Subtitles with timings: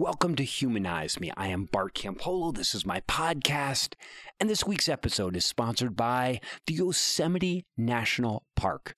[0.00, 1.30] Welcome to Humanize Me.
[1.36, 2.54] I am Bart Campolo.
[2.54, 3.96] This is my podcast.
[4.40, 8.94] And this week's episode is sponsored by the Yosemite National Park.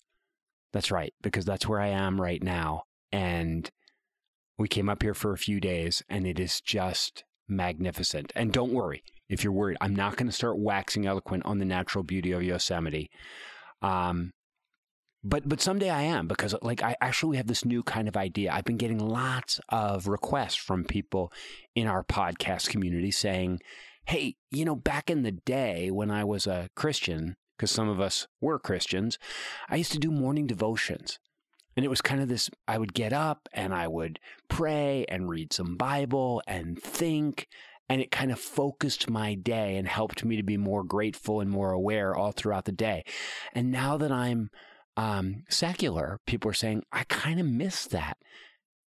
[0.72, 2.84] That's right, because that's where I am right now.
[3.10, 3.68] And
[4.56, 8.32] we came up here for a few days, and it is just magnificent.
[8.36, 11.64] And don't worry if you're worried, I'm not going to start waxing eloquent on the
[11.64, 13.10] natural beauty of Yosemite.
[13.82, 14.30] Um,
[15.24, 18.52] but but someday I am because like I actually have this new kind of idea.
[18.52, 21.32] I've been getting lots of requests from people
[21.74, 23.60] in our podcast community saying,
[24.06, 28.00] "Hey, you know, back in the day when I was a Christian, because some of
[28.00, 29.18] us were Christians,
[29.68, 31.18] I used to do morning devotions."
[31.74, 34.18] And it was kind of this I would get up and I would
[34.48, 37.48] pray and read some Bible and think
[37.88, 41.50] and it kind of focused my day and helped me to be more grateful and
[41.50, 43.04] more aware all throughout the day.
[43.54, 44.50] And now that I'm
[44.96, 48.18] um, secular, people are saying, I kind of miss that.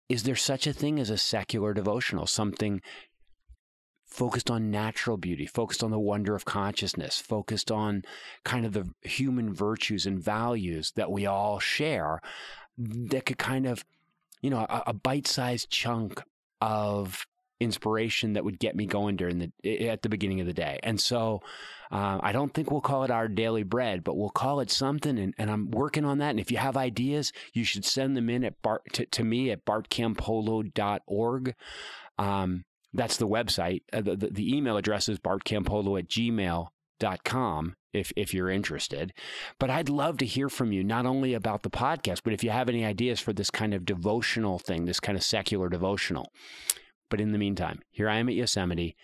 [0.08, 2.80] Is there such a thing as a secular devotional, something
[4.06, 8.02] focused on natural beauty, focused on the wonder of consciousness, focused on
[8.44, 12.20] kind of the human virtues and values that we all share
[12.78, 13.84] that could kind of,
[14.40, 16.22] you know, a, a bite sized chunk
[16.60, 17.26] of
[17.60, 20.78] inspiration that would get me going during the at the beginning of the day.
[20.82, 21.42] And so
[21.90, 25.18] uh, I don't think we'll call it our daily bread, but we'll call it something.
[25.18, 26.30] And, and I'm working on that.
[26.30, 29.50] And if you have ideas, you should send them in at Bart to, to me
[29.50, 31.54] at bartcampolo.org.
[32.18, 33.82] Um, that's the website.
[33.92, 39.12] Uh, the, the, the, email address is bartcampolo at gmail.com if if you're interested.
[39.58, 42.50] But I'd love to hear from you, not only about the podcast, but if you
[42.50, 46.32] have any ideas for this kind of devotional thing, this kind of secular devotional.
[47.08, 48.96] But in the meantime, here I am at Yosemite.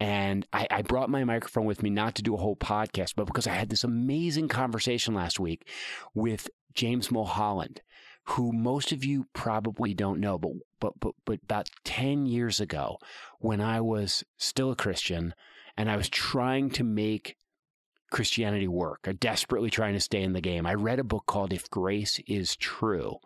[0.00, 3.26] And I, I, brought my microphone with me not to do a whole podcast, but
[3.26, 5.68] because I had this amazing conversation last week
[6.14, 7.80] with James Mulholland,
[8.24, 12.98] who most of you probably don't know, but but but but about 10 years ago,
[13.38, 15.32] when I was still a Christian
[15.76, 17.36] and I was trying to make
[18.10, 21.52] Christianity work, or desperately trying to stay in the game, I read a book called
[21.52, 23.18] If Grace is True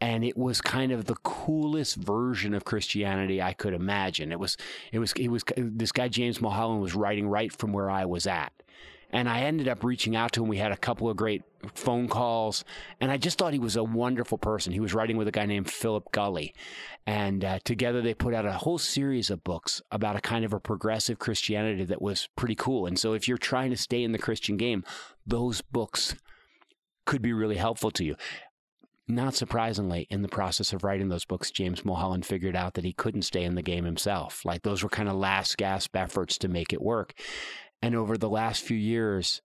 [0.00, 4.30] and it was kind of the coolest version of Christianity I could imagine.
[4.30, 4.56] It was,
[4.92, 5.42] it was, it was.
[5.56, 8.52] This guy James Mulholland was writing right from where I was at,
[9.10, 10.48] and I ended up reaching out to him.
[10.48, 11.42] We had a couple of great
[11.74, 12.64] phone calls,
[13.00, 14.72] and I just thought he was a wonderful person.
[14.72, 16.54] He was writing with a guy named Philip Gulley,
[17.04, 20.52] and uh, together they put out a whole series of books about a kind of
[20.52, 22.86] a progressive Christianity that was pretty cool.
[22.86, 24.84] And so, if you're trying to stay in the Christian game,
[25.26, 26.14] those books
[27.04, 28.16] could be really helpful to you.
[29.10, 32.92] Not surprisingly, in the process of writing those books, James Mulholland figured out that he
[32.92, 34.44] couldn't stay in the game himself.
[34.44, 37.14] Like those were kind of last gasp efforts to make it work.
[37.80, 39.40] And over the last few years,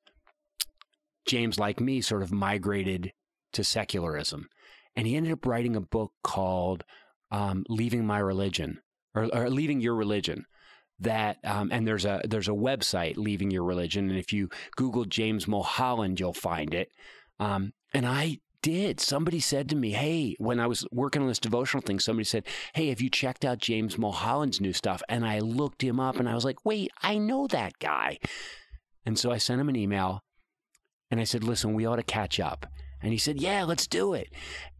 [1.25, 3.13] James, like me, sort of migrated
[3.53, 4.49] to secularism.
[4.97, 6.83] And he ended up writing a book called
[7.31, 8.81] um, Leaving My Religion
[9.15, 10.45] or, or, Leaving Your Religion.
[10.99, 15.05] That um, and there's a there's a website leaving your religion and if you Google
[15.05, 16.91] James Mulholland you'll find it
[17.39, 18.99] um, and I did.
[18.99, 22.45] Somebody said to me, Hey, when I was working on this devotional thing, somebody said,
[22.73, 25.03] Hey, have you checked out James Mulholland's new stuff?
[25.07, 28.17] And I looked him up and I was like, Wait, I know that guy.
[29.05, 30.21] And so I sent him an email
[31.11, 32.65] and I said, Listen, we ought to catch up.
[33.01, 34.29] And he said, Yeah, let's do it.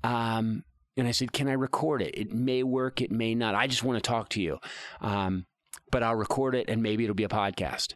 [0.04, 0.64] Um,
[0.98, 2.18] and I said, Can I record it?
[2.18, 3.54] It may work, it may not.
[3.54, 4.58] I just want to talk to you.
[5.02, 5.46] Um,
[5.92, 7.94] but I'll record it and maybe it'll be a podcast.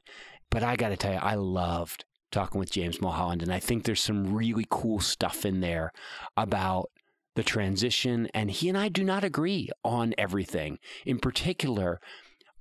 [0.51, 3.83] But I got to tell you, I loved talking with James Mulholland, and I think
[3.83, 5.91] there's some really cool stuff in there
[6.35, 6.89] about
[7.35, 8.27] the transition.
[8.33, 10.79] And he and I do not agree on everything.
[11.05, 12.01] In particular,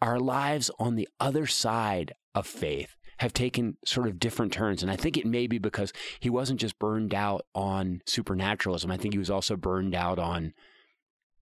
[0.03, 4.83] our lives on the other side of faith have taken sort of different turns.
[4.83, 8.99] And I think it may be because he wasn't just burned out on supernaturalism, I
[8.99, 10.53] think he was also burned out on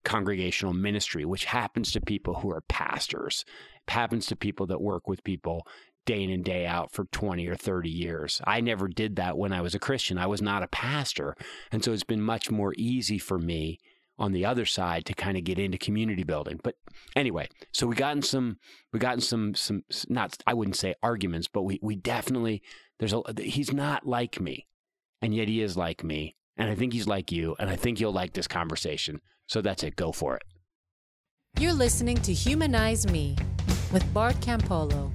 [0.03, 3.45] congregational ministry, which happens to people who are pastors,
[3.87, 5.67] happens to people that work with people
[6.09, 8.41] day in and day out for 20 or 30 years.
[8.43, 10.17] I never did that when I was a Christian.
[10.17, 11.35] I was not a pastor.
[11.71, 13.77] And so it's been much more easy for me
[14.17, 16.59] on the other side to kind of get into community building.
[16.63, 16.77] But
[17.15, 18.57] anyway, so we got in some
[18.91, 22.63] we got in some some not I wouldn't say arguments, but we we definitely
[22.97, 24.65] there's a he's not like me.
[25.21, 26.35] And yet he is like me.
[26.57, 27.55] And I think he's like you.
[27.59, 29.21] And I think you'll like this conversation.
[29.45, 29.95] So that's it.
[29.95, 30.43] Go for it.
[31.59, 33.35] You're listening to Humanize Me
[33.91, 35.11] with Bart Campolo.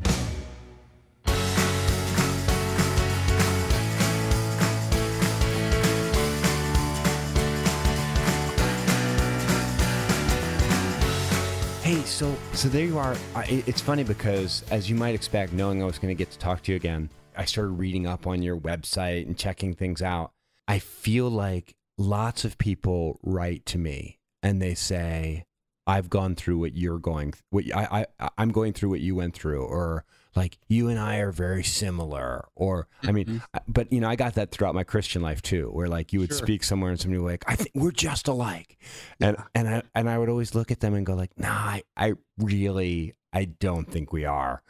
[11.84, 13.14] Hey, so so there you are.
[13.46, 16.62] It's funny because, as you might expect, knowing I was going to get to talk
[16.62, 20.32] to you again, I started reading up on your website and checking things out.
[20.66, 25.44] I feel like lots of people write to me and they say,
[25.86, 29.34] I've gone through what you're going what I, I I'm going through what you went
[29.34, 33.42] through or like you and I are very similar or I mean Mhm.
[33.69, 36.31] but you know I got that throughout my Christian life too where like you would
[36.31, 36.38] Sure.
[36.38, 38.76] speak somewhere and somebody would like I think we're just alike
[39.20, 41.82] and and I and I would always look at them and go like nah I,
[41.96, 44.62] I really I don't think we are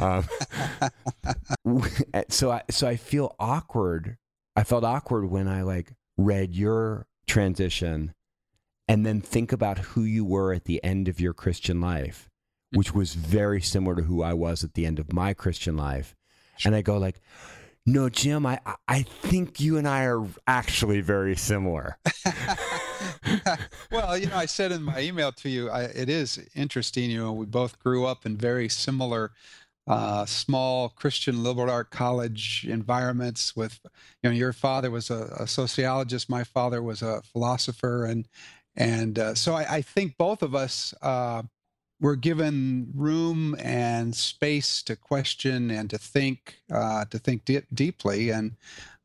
[0.00, 0.24] um,
[2.28, 4.16] so I so I feel awkward
[4.56, 8.14] I felt awkward when I like read your transition
[8.88, 12.28] and then think about who you were at the end of your Christian life,
[12.74, 16.14] which was very similar to who I was at the end of my Christian life.
[16.64, 17.20] And I go like,
[17.84, 21.96] no, Jim, I, I- I think you and I are actually very similar.
[23.90, 27.10] well, you know, I said in my email to you, I, it is interesting.
[27.10, 29.32] You know, we both grew up in very similar,
[29.88, 33.56] uh, small Christian liberal art college environments.
[33.56, 33.80] With,
[34.22, 38.28] you know, your father was a, a sociologist, my father was a philosopher, and
[38.76, 41.42] and uh, so I, I think both of us uh,
[42.02, 48.28] were given room and space to question and to think, uh, to think di- deeply,
[48.28, 48.56] and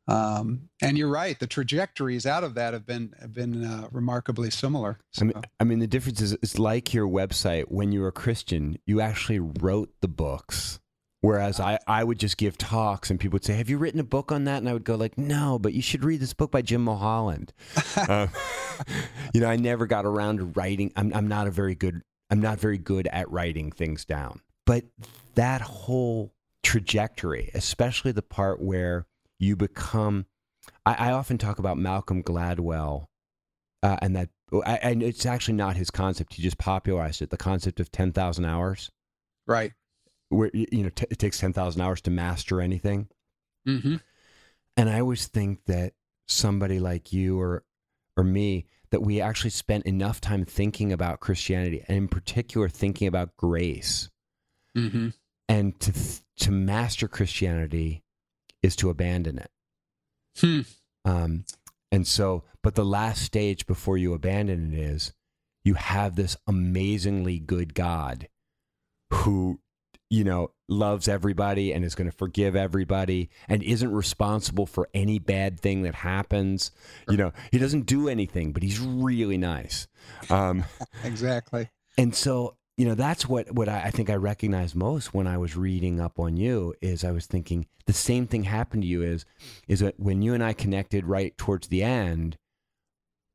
[0.08, 1.38] um, and you're right.
[1.38, 4.98] The trajectories out of that have been have been uh, remarkably similar.
[5.20, 7.66] I mean, I mean, the difference is it's like your website.
[7.68, 10.80] When you were a Christian, you actually wrote the books.
[11.20, 14.04] Whereas I, I would just give talks and people would say, Have you written a
[14.04, 14.58] book on that?
[14.58, 17.52] And I would go like, No, but you should read this book by Jim Mulholland.
[17.96, 18.28] Uh,
[19.34, 20.92] you know, I never got around to writing.
[20.94, 24.40] I'm, I'm not a very good, I'm not very good at writing things down.
[24.66, 24.84] But
[25.34, 29.06] that whole trajectory, especially the part where
[29.38, 30.26] you become,
[30.84, 33.06] I, I often talk about Malcolm Gladwell
[33.82, 34.28] uh, and that,
[34.66, 36.34] and it's actually not his concept.
[36.34, 37.30] He just popularized it.
[37.30, 38.90] The concept of 10,000 hours,
[39.46, 39.72] right.
[40.28, 43.08] where, you know, t- it takes 10,000 hours to master anything.
[43.66, 43.96] Mm-hmm.
[44.76, 45.94] And I always think that
[46.26, 47.64] somebody like you or
[48.16, 53.08] or me that we actually spent enough time thinking about Christianity and in particular thinking
[53.08, 54.10] about grace
[54.76, 55.08] Mm-hmm.
[55.48, 58.02] and to th- to master Christianity
[58.62, 59.50] is to abandon it.
[60.38, 60.60] Hmm.
[61.04, 61.44] Um,
[61.90, 65.12] and so, but the last stage before you abandon it is
[65.64, 68.28] you have this amazingly good God
[69.10, 69.60] who,
[70.10, 75.18] you know, loves everybody and is going to forgive everybody and isn't responsible for any
[75.18, 76.70] bad thing that happens.
[77.08, 79.86] You know, he doesn't do anything, but he's really nice.
[80.30, 80.64] Um,
[81.04, 81.68] Exactly.
[81.98, 85.36] and so, you know, that's what, what I, I think I recognized most when I
[85.36, 89.02] was reading up on you is I was thinking the same thing happened to you
[89.02, 89.26] is,
[89.66, 92.36] is that when you and I connected right towards the end,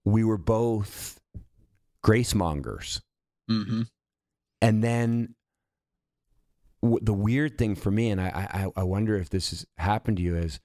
[0.06, 1.20] we were both
[2.02, 3.02] grace mongers.
[3.50, 3.84] Mm-hmm.
[4.62, 5.36] And then
[6.83, 8.27] w- the weird thing for me, and I,
[8.75, 10.59] I, I wonder if this has happened to you, is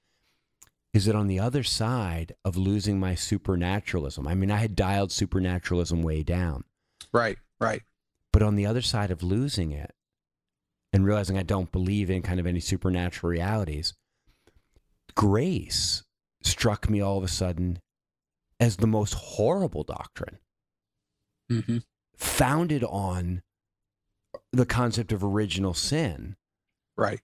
[0.93, 5.11] is that on the other side of losing my supernaturalism, I mean, I had dialed
[5.11, 6.63] supernaturalism way down,
[7.11, 7.37] Right.
[7.59, 7.81] Right.
[8.33, 9.93] but on the other side of losing it
[10.91, 13.93] and realizing I don't believe in kind of any supernatural realities,
[15.15, 16.03] grace
[16.41, 17.79] struck me all of a sudden
[18.59, 20.39] as the most horrible doctrine.
[21.51, 21.77] Mm-hmm.
[22.15, 23.41] founded on
[24.51, 26.35] the concept of original sin.
[26.97, 27.19] Right.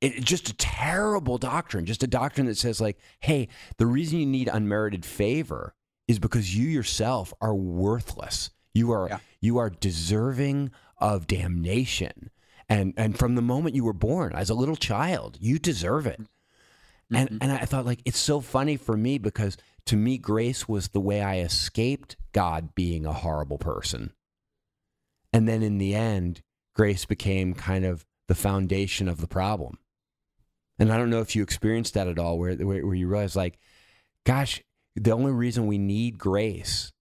[0.00, 4.18] It, it's just a terrible doctrine, just a doctrine that says, like, hey, the reason
[4.18, 5.74] you need unmerited favor
[6.08, 8.50] is because you yourself are worthless.
[8.74, 9.18] You are Yeah.
[9.40, 12.30] you are deserving of damnation.
[12.68, 16.20] And and from the moment you were born, as a little child, you deserve it.
[17.12, 17.38] And Mhm.
[17.40, 21.00] and I thought like it's so funny for me because to me grace was the
[21.00, 24.12] way I escaped God being a horrible person.
[25.32, 26.42] And then in the end,
[26.74, 29.78] grace became kind of the foundation of the problem.
[30.78, 33.36] And I don't know if you experienced that at all, where, where, where you realize,
[33.36, 33.58] like,
[34.24, 34.62] gosh,
[34.96, 36.92] the only reason we need grace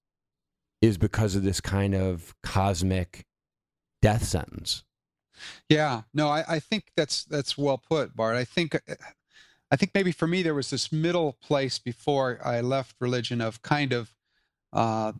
[0.81, 3.25] is because of this kind of cosmic
[4.01, 4.83] death sentence.
[5.69, 8.35] Yeah, no, I, I think that's that's well put, Bart.
[8.35, 8.79] I think
[9.71, 13.61] I think maybe for me there was this middle place before I left religion of
[13.61, 14.13] kind of
[14.73, 15.13] uh,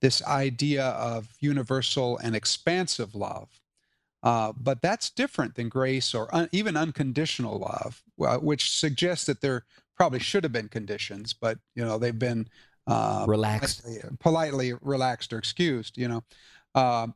[0.00, 3.48] this idea of universal and expansive love.
[4.22, 9.40] Uh, but that's different than grace or un, even unconditional love, uh, which suggests that
[9.40, 9.64] there
[9.96, 12.48] probably should have been conditions, but you know they've been
[12.86, 13.82] uh, Relaxed.
[13.82, 15.96] politely, politely relaxed or excused.
[15.96, 16.24] You know,
[16.74, 17.14] um,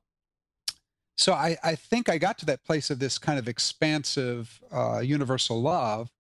[1.17, 5.01] so I, I think I got to that place of this kind of expansive uh,
[5.01, 6.11] universal love,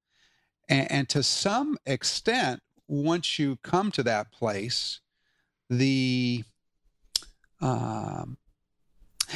[0.68, 5.00] and, and to some extent, once you come to that place,
[5.70, 6.42] the
[7.62, 8.36] um,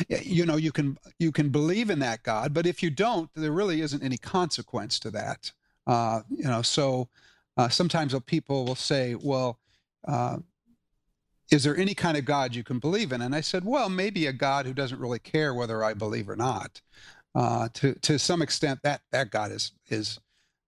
[0.09, 3.52] you know you can you can believe in that God, but if you don't, there
[3.52, 5.52] really isn't any consequence to that.
[5.87, 7.09] Uh, you know, so
[7.56, 9.59] uh, sometimes people will say, well.
[10.06, 10.38] Uh,
[11.50, 13.23] is there any kind of God you can believe in?
[13.23, 16.35] And I said, well, maybe a God who doesn't really care whether I believe or
[16.35, 16.80] not.
[17.37, 20.18] Uh, to to some extent, that that God is is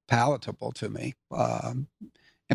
[0.06, 1.14] palatable to me.
[1.30, 1.88] Um,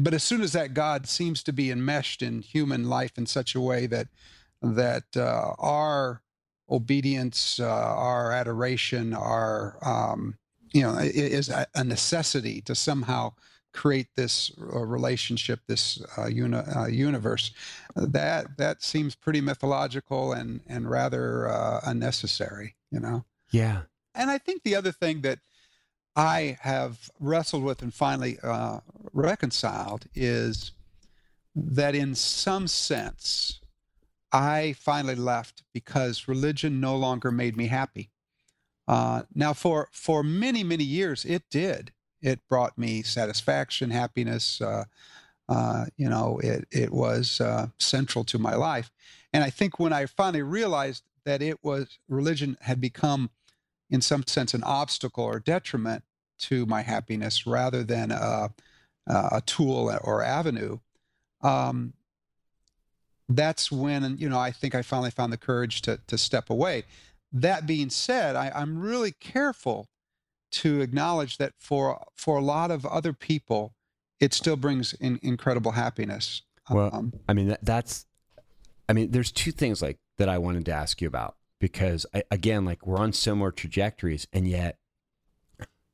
[0.02, 3.56] but as soon as that God seems to be enmeshed in human life in such
[3.56, 4.08] a way that
[4.63, 6.22] that uh, our
[6.70, 10.38] obedience, uh, our adoration, our um,
[10.74, 13.34] you know is a necessity to somehow
[13.74, 17.51] create this uh, relationship, this uh, uni- uh, universe.
[17.96, 22.75] That that seems pretty mythological and and rather uh, unnecessary.
[22.91, 23.25] You know.
[23.51, 23.82] Yeah.
[24.15, 25.39] And I think the other thing that
[26.15, 28.79] I have wrestled with and finally uh,
[29.12, 30.72] reconciled is
[31.55, 33.60] that in some sense,
[34.34, 38.10] I finally left because religion no longer made me happy.
[38.88, 41.94] Uh, now, for for many many years, it did.
[42.22, 44.60] It brought me satisfaction, happiness.
[44.60, 44.86] Uh,
[45.48, 48.92] uh, you know, it it was uh, central to my life.
[49.32, 53.30] And I think when I finally realized that it was religion had become
[53.90, 56.04] in some sense, an obstacle or detriment
[56.40, 58.50] to my happiness rather than a,
[59.08, 60.80] a tool or avenue.
[61.42, 61.94] Um,
[63.30, 66.84] that's when, you know, I think I finally found the courage to, to step away.
[67.32, 69.88] That being said, I, I'm really careful
[70.51, 73.74] to acknowledge that for for a lot of other people,
[74.20, 76.44] it still brings in incredible happiness.
[76.70, 78.06] Well, um, I mean, that, that's,
[78.88, 82.24] I mean, there's two things like that I wanted to ask you about because I,
[82.30, 84.77] again, like we're on similar trajectories, and yet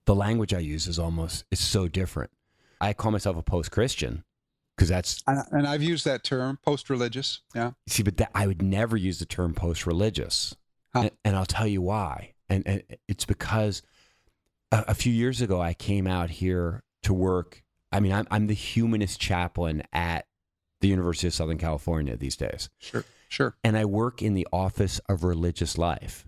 [0.06, 2.32] the language I use is almost is so different.
[2.82, 4.24] I call myself a post-Christian
[4.80, 5.22] because that's
[5.52, 7.42] and I've used that term post-religious.
[7.54, 7.72] Yeah.
[7.88, 10.56] See, but that, I would never use the term post-religious,
[10.94, 11.02] huh.
[11.02, 12.34] and, and, I'll tell you why.
[12.48, 13.82] And, and it's because
[14.72, 17.62] a, a, few years ago I came out here to work.
[17.92, 20.28] I mean, I'm I'm the humanist chaplain at
[20.80, 22.70] the University of Southern California these days.
[22.80, 23.04] Sure.
[23.28, 23.56] Sure.
[23.66, 26.26] And I work in the Office of Religious Life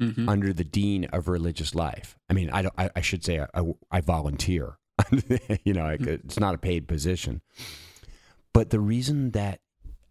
[0.00, 0.28] mm-hmm.
[0.28, 2.18] under the Dean of Religious Life.
[2.28, 4.78] I mean, I, don't, I, I should say I, I, I volunteer.
[5.64, 6.08] you know, I, mm-hmm.
[6.08, 7.40] it's not a paid position.
[8.56, 9.60] But the reason that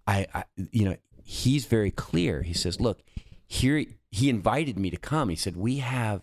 [0.06, 2.44] I, I, you know, he's very clear.
[2.44, 3.02] He says, look,
[3.48, 5.30] here, he invited me to come.
[5.30, 6.22] He said, we have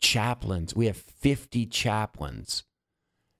[0.00, 2.64] chaplains, we have 50 chaplains,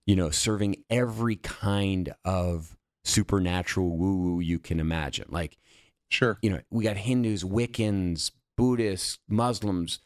[0.05, 5.25] you know, serving every kind of supernatural woo woo you can imagine.
[5.31, 5.57] Like,
[6.11, 6.39] Sure.
[6.43, 10.01] You know, we got Hindus, Wiccans, Buddhists, Muslims,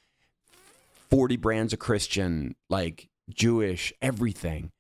[1.11, 4.71] 40 brands of Christian, like Jewish, everything.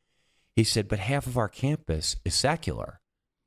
[0.54, 3.00] He said, but half of our campus is secular.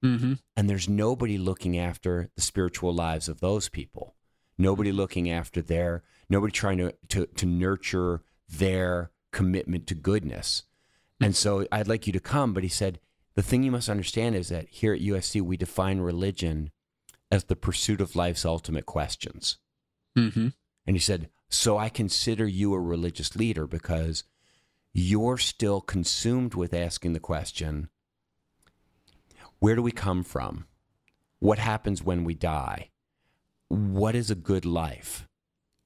[0.06, 0.34] Mm-hmm.
[0.56, 4.16] And there's nobody looking after the spiritual lives of those people.
[4.58, 4.98] Nobody mm-hmm.
[4.98, 10.64] looking after their, nobody trying to, to, to nurture their commitment to goodness.
[11.16, 11.26] Mm-hmm.
[11.26, 12.54] And so I'd like you to come.
[12.54, 13.00] But he said,
[13.36, 16.72] the thing you must understand is that here at USC, we define religion
[17.32, 19.58] as the pursuit of life's ultimate questions.
[20.18, 20.50] Mm-hmm.
[20.88, 24.24] And he said, So I consider you a religious leader because
[24.94, 27.90] you're still consumed with asking the question
[29.66, 30.66] where do we come from?
[31.40, 32.92] What happens when we die?
[33.68, 35.28] What is a good life?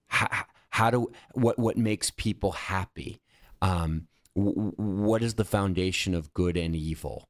[0.07, 0.27] How,
[0.71, 3.21] how do what what makes people happy?
[3.61, 7.29] Um, w- what is the foundation of good and evil?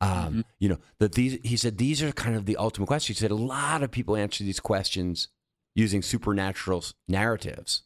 [0.00, 0.40] Um, mm-hmm.
[0.58, 3.18] You know, that these, he said, these are kind of the ultimate questions.
[3.18, 5.28] He said, a lot of people answer these questions
[5.74, 7.82] using supernatural narratives.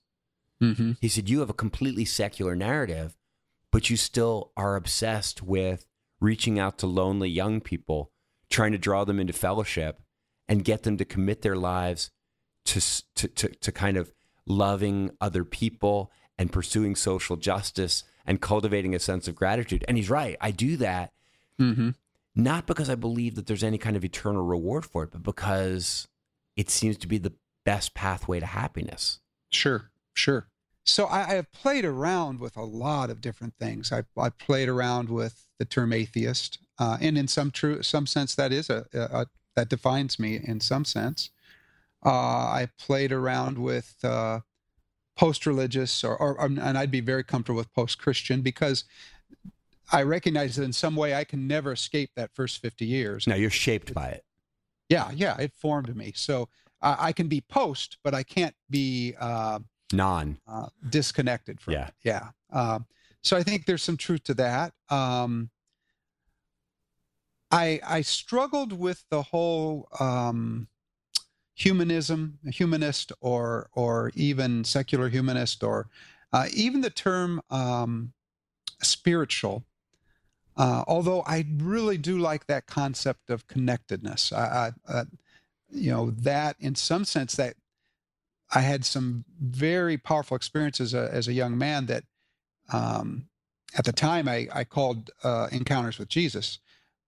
[0.63, 0.93] Mm-hmm.
[1.01, 3.17] He said, you have a completely secular narrative,
[3.73, 5.89] but you still are obsessed with
[6.25, 8.11] reaching out to lonely young people,
[8.51, 10.01] trying to draw them into fellowship
[10.49, 12.11] and get them to commit their lives
[12.65, 12.81] to,
[13.15, 14.13] to, to, to kind of
[14.47, 19.85] loving other people and pursuing social justice and cultivating a sense of gratitude.
[19.87, 20.37] And he's right.
[20.41, 21.13] I do that.
[21.61, 21.91] Mm-hmm
[22.35, 26.09] not because I believe that there's any kind of eternal reward for it, but because
[26.57, 27.33] it seems to be the
[27.65, 29.21] best pathway to happiness.
[29.51, 30.49] Sure, sure.
[30.85, 33.93] So I, I have played around with a lot of different things.
[33.93, 38.35] I, I played around with the term atheist, uh, and in some true some sense,
[38.35, 39.27] that is a, a
[39.57, 41.31] that defines me in some sense.
[42.05, 44.41] Uh, I played around with uh,
[45.17, 48.85] post-religious, or, or, and I'd be very comfortable with post-Christian because
[49.93, 53.27] I recognize that in some way I can never escape that first 50 years.
[53.27, 54.25] Now you're shaped by it.
[54.89, 56.13] Yeah, yeah, it formed me.
[56.15, 56.49] So
[56.83, 59.61] uh, I can be post, but I can't be uh,
[59.97, 61.87] non uh, disconnected from yeah.
[61.89, 61.95] it.
[62.03, 62.29] Yeah.
[62.51, 62.87] Um,
[63.23, 64.73] so I think there's some truth to that.
[64.91, 65.51] Um,
[67.51, 70.69] I I struggled with the whole um,
[71.55, 75.89] humanism, humanist, or or even secular humanist, or
[76.33, 78.13] uh, even the term um,
[78.83, 79.65] spiritual
[80.57, 84.33] uh, although I really do like that concept of connectedness.
[84.33, 85.05] I, I, uh,
[85.71, 87.57] you know, that in some sense that
[88.55, 92.05] I had some very powerful experiences uh, as a young man that
[92.73, 93.29] um,
[93.77, 96.59] at the time I, I called uh, encounters with Jesus.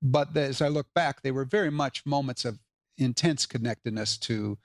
[0.03, 2.59] But as I look back, they were very much moments of
[2.99, 4.59] intense connectedness to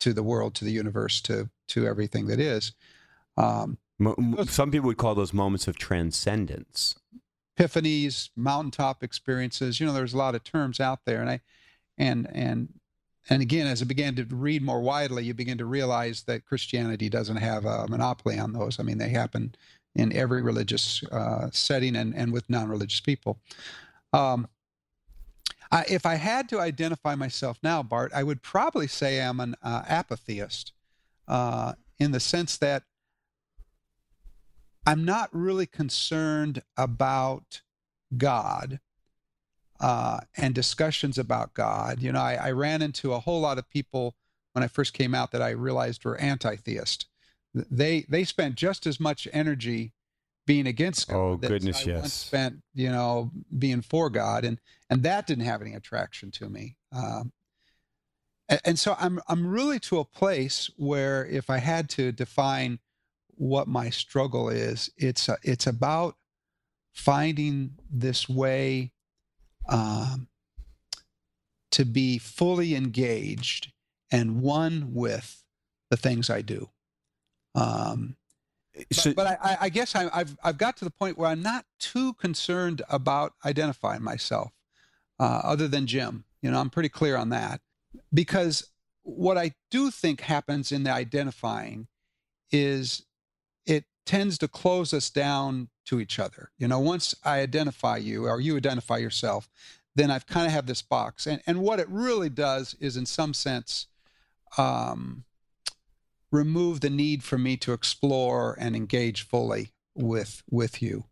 [0.00, 2.72] to the world, to the universe, to to everything that is.
[3.36, 3.78] Um,
[4.46, 6.94] Some people would call those moments of transcendence.
[7.58, 9.80] Epiphanies, mountaintop experiences.
[9.80, 11.40] You know, there's a lot of terms out there, and I
[11.96, 12.77] and and
[13.30, 17.08] and again, as I began to read more widely, you begin to realize that Christianity
[17.08, 18.80] doesn't have a monopoly on those.
[18.80, 19.54] I mean, they happen
[19.94, 23.38] in every religious uh, setting and, and with non religious people.
[24.12, 24.48] Um,
[25.70, 29.54] I, if I had to identify myself now, Bart, I would probably say I'm an
[29.62, 30.72] uh, apatheist
[31.26, 32.84] uh, in the sense that
[34.86, 37.60] I'm not really concerned about
[38.16, 38.80] God
[39.80, 42.02] uh, and discussions about God.
[42.02, 44.16] You know, I, I, ran into a whole lot of people
[44.52, 47.06] when I first came out that I realized were anti-theist.
[47.54, 49.92] They they spent just as much energy
[50.46, 51.16] being against God.
[51.16, 52.12] Oh goodness, I yes.
[52.12, 56.76] Spent you know being for God, and and that didn't have any attraction to me.
[56.92, 57.32] Um,
[58.48, 62.80] and, and so I'm I'm really to a place where if I had to define
[63.36, 66.16] what my struggle is, it's it's about
[66.92, 68.92] finding this way
[69.68, 70.28] um,
[71.70, 73.72] to be fully engaged
[74.10, 75.44] and one with
[75.90, 76.70] the things I do.
[77.54, 78.16] Um,
[78.92, 81.42] so, but, but I, I, guess I, have I've got to the point where I'm
[81.42, 84.52] not too concerned about identifying myself,
[85.18, 86.24] uh, other than Jim.
[86.42, 87.60] You know, I'm pretty clear on that
[88.14, 88.70] because
[89.02, 91.88] what I do think happens in the identifying
[92.52, 93.04] is
[94.08, 96.50] tends to close us down to each other.
[96.56, 99.50] You know, once I identify you or you identify yourself,
[99.94, 101.26] then I've kind of have this box.
[101.26, 103.86] And and what it really does is, in some sense,
[104.56, 105.24] um,
[106.32, 111.04] remove the need for me to explore and engage fully with with you.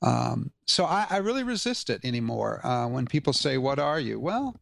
[0.00, 2.64] Um, so I, I, really resist it anymore.
[2.66, 4.56] Uh, when people say, "What are you?" Well,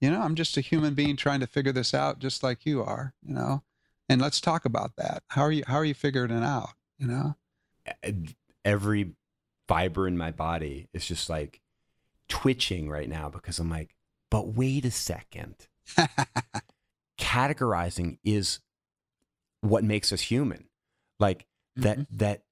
[0.00, 2.80] you know, I'm just a human being trying to figure this out, just like you
[2.84, 3.12] are.
[3.26, 3.64] You know,
[4.08, 5.24] and let's talk about that.
[5.28, 5.64] How are you?
[5.66, 6.77] How are you figuring it out?
[6.98, 7.36] You know,
[8.64, 9.12] every
[9.68, 11.60] fiber in my body is just like
[12.28, 13.94] twitching right now because I'm like,
[14.30, 15.54] but wait a second.
[17.20, 18.60] Categorizing is
[19.60, 20.68] what makes us human.
[21.18, 22.16] Like that mm-hmm.
[22.16, 22.42] that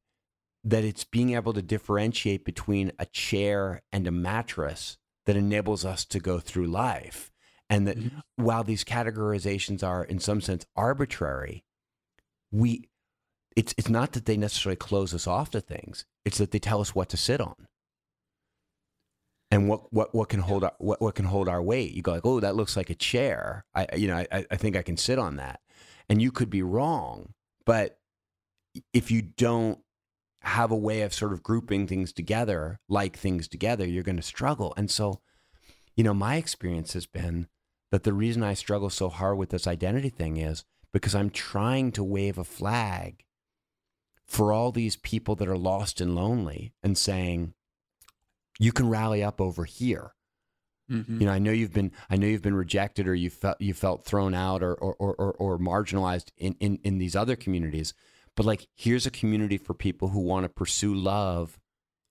[0.65, 6.05] that it's being able to differentiate between a chair and a mattress that enables us
[6.05, 7.31] to go through life.
[7.71, 8.19] And that mm-hmm.
[8.37, 11.65] while these categorizations are in some sense arbitrary,
[12.51, 12.89] we
[13.57, 16.05] it's it's not that they necessarily close us off to things.
[16.25, 17.66] It's that they tell us what to sit on.
[19.51, 21.92] And what, what, what can hold our, what, what can hold our weight?
[21.92, 23.64] You go like, oh, that looks like a chair.
[23.75, 25.61] I you know I, I think I can sit on that,
[26.09, 27.33] and you could be wrong.
[27.64, 27.99] But
[28.92, 29.79] if you don't
[30.42, 34.23] have a way of sort of grouping things together, like things together, you're going to
[34.23, 34.75] struggle.
[34.77, 35.21] And so,
[35.97, 37.49] you know, my experience has been
[37.90, 41.90] that the reason I struggle so hard with this identity thing is because I'm trying
[41.92, 43.25] to wave a flag
[44.27, 47.55] for all these people that are lost and lonely and saying,
[48.59, 50.12] you can rally up over here.
[50.91, 51.21] Mm-hmm.
[51.21, 53.75] You know, I know you've been, I know you've been rejected, or you felt you
[53.75, 57.93] felt thrown out, or or or, or marginalized in, in in these other communities.
[58.37, 61.59] But like, here's a community for people who want to pursue love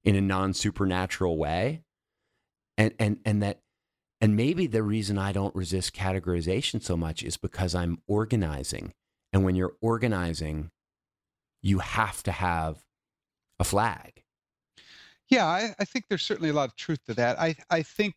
[0.04, 1.84] in a non supernatural way,
[2.78, 3.62] and and and that,
[4.19, 8.93] and maybe the reason I don't resist categorization so much is because I'm organizing,
[9.32, 10.71] and when you're organizing,
[11.65, 12.86] you have to have
[13.60, 14.25] a flag
[15.30, 17.39] yeah, I, I, think there's certainly a lot of truth to that.
[17.39, 18.15] I I think.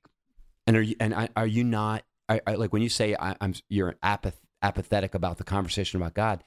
[0.66, 3.54] And are you and are you not I, I, like when you say I, am
[3.68, 6.44] you're apath, apathetic about the conversation about God?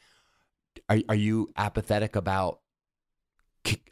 [0.89, 2.59] Are are you apathetic about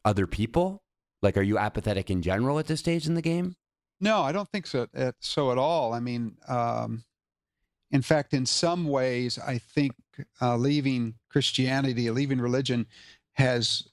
[0.06, 0.84] other people?
[1.22, 3.56] Like, are you apathetic in general at this stage in the game?
[4.00, 4.88] No, I don't think so.
[5.20, 5.94] So at all.
[5.94, 7.04] I mean, um,
[7.92, 9.94] in fact, in some ways, I think
[10.42, 12.86] uh, leaving Christianity, leaving religion,
[13.34, 13.88] has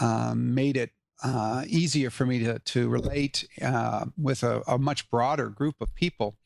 [0.00, 0.90] um, made it
[1.24, 5.94] uh, easier for me to, to relate uh, with a, a, much broader group of
[5.94, 6.36] people.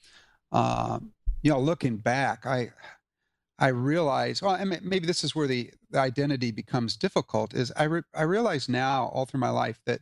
[0.52, 1.00] Uh,
[1.42, 2.70] you know, looking back, I
[3.58, 7.52] I realize, well, I mean, maybe this is where the, the identity becomes difficult.
[7.52, 10.00] Is I re- I realize now, all through my life, that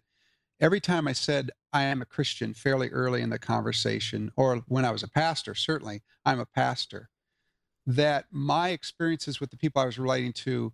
[0.61, 4.85] every time I said I am a Christian fairly early in the conversation, or when
[4.85, 7.11] I was a pastor, certainly I'm a pastor,
[7.87, 10.72] that my experiences with the people I was relating to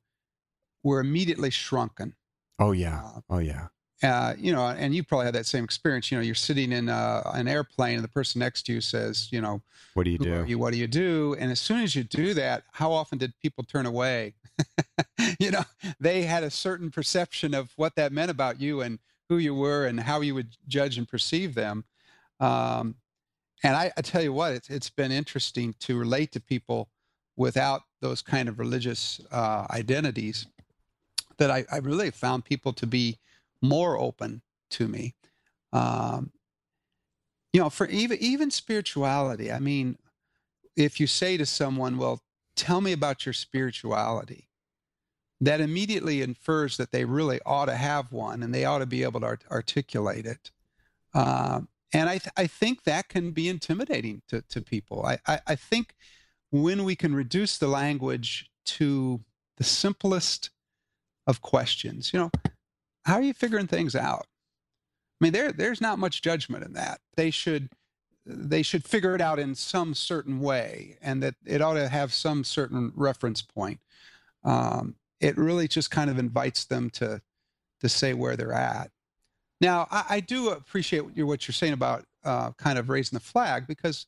[0.83, 2.15] were immediately shrunken.
[2.59, 3.03] Oh yeah.
[3.05, 3.69] Uh, oh yeah
[4.05, 6.11] uh, you know, and you probably had that same experience.
[6.11, 9.29] You know, you're sitting in uh, an airplane, and the person next to you says,
[9.31, 9.63] you know,
[9.95, 10.45] what do you do?
[10.47, 10.59] you?
[10.59, 11.37] What do you do?
[11.39, 14.35] And as soon as you do that, how often did people turn away?
[15.39, 15.65] you know,
[16.01, 18.99] they had a certain perception of what that meant about you and
[19.35, 21.85] who you were and how you would judge and perceive them.
[22.39, 22.95] Um,
[23.65, 26.89] and I, I, tell you what, it's, it's been interesting to relate to people
[27.37, 30.47] without those kind of religious uh, identities
[31.39, 33.19] that I, I, really found people to be
[33.61, 35.15] more open to me.
[35.73, 36.31] Um,
[37.53, 39.51] you know, for even even spirituality.
[39.51, 39.97] I mean,
[40.77, 42.21] if you say to someone, "Well,
[42.57, 44.49] tell me about your spirituality,"
[45.47, 49.03] that immediately infers that they really ought to have one and they ought to be
[49.03, 50.51] able to art- articulate it.
[51.13, 51.61] Uh,
[51.93, 55.05] and I, th- I think that can be intimidating to, to people.
[55.05, 55.95] I, I, I think
[56.51, 59.21] when we can reduce the language to
[59.57, 60.51] the simplest
[61.27, 62.31] of questions, you know,
[63.05, 64.27] how are you figuring things out?
[65.21, 67.01] I mean, there, there's not much judgment in that.
[67.17, 67.69] They should,
[68.27, 72.13] they should figure it out in some certain way, and that it ought to have
[72.13, 73.81] some certain reference point.
[74.43, 77.23] Um, it really just kind of invites them to
[77.81, 78.91] to say where they're at.
[79.61, 83.17] Now, I, I do appreciate what you're, what you're saying about uh, kind of raising
[83.17, 84.07] the flag because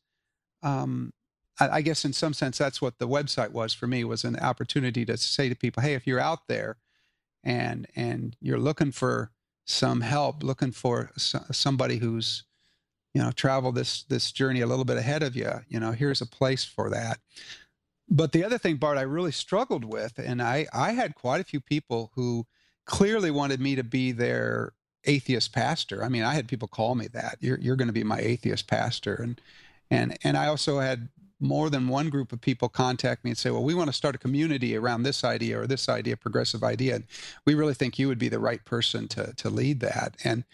[0.62, 1.12] um,
[1.58, 4.38] I, I, guess in some sense that's what the website was for me was an
[4.38, 6.76] opportunity to say to people, hey, if you're out there
[7.42, 9.30] and and you're looking for
[9.64, 12.44] some help, looking for somebody who's
[13.14, 16.20] you know traveled this this journey a little bit ahead of you, you know, here's
[16.20, 17.20] a place for that.
[18.08, 21.44] But the other thing, Bart, I really struggled with, and I, I had quite a
[21.44, 22.46] few people who
[22.84, 24.72] clearly wanted me to be their
[25.04, 26.04] atheist pastor.
[26.04, 27.38] I mean, I had people call me that.
[27.40, 29.14] You're, you're going to be my atheist pastor.
[29.14, 29.40] And,
[29.90, 31.08] and, and I also had
[31.40, 34.14] more than one group of people contact me and say, well, we want to start
[34.14, 36.94] a community around this idea or this idea, progressive idea.
[36.94, 37.04] And
[37.44, 40.16] we really think you would be the right person to, to lead that.
[40.24, 40.44] And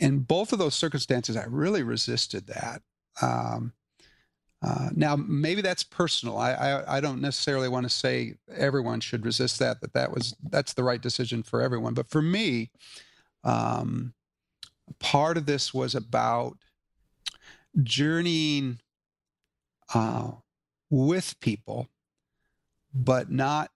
[0.00, 2.82] in both of those circumstances, I really resisted that.
[3.20, 3.72] Um,
[4.62, 6.38] uh, now, maybe that's personal.
[6.38, 9.80] I, I, I don't necessarily want to say everyone should resist that.
[9.80, 11.94] That that was that's the right decision for everyone.
[11.94, 12.70] But for me,
[13.42, 14.14] um,
[15.00, 16.58] part of this was about
[17.82, 18.78] journeying
[19.94, 20.30] uh,
[20.90, 21.88] with people,
[22.94, 23.70] but not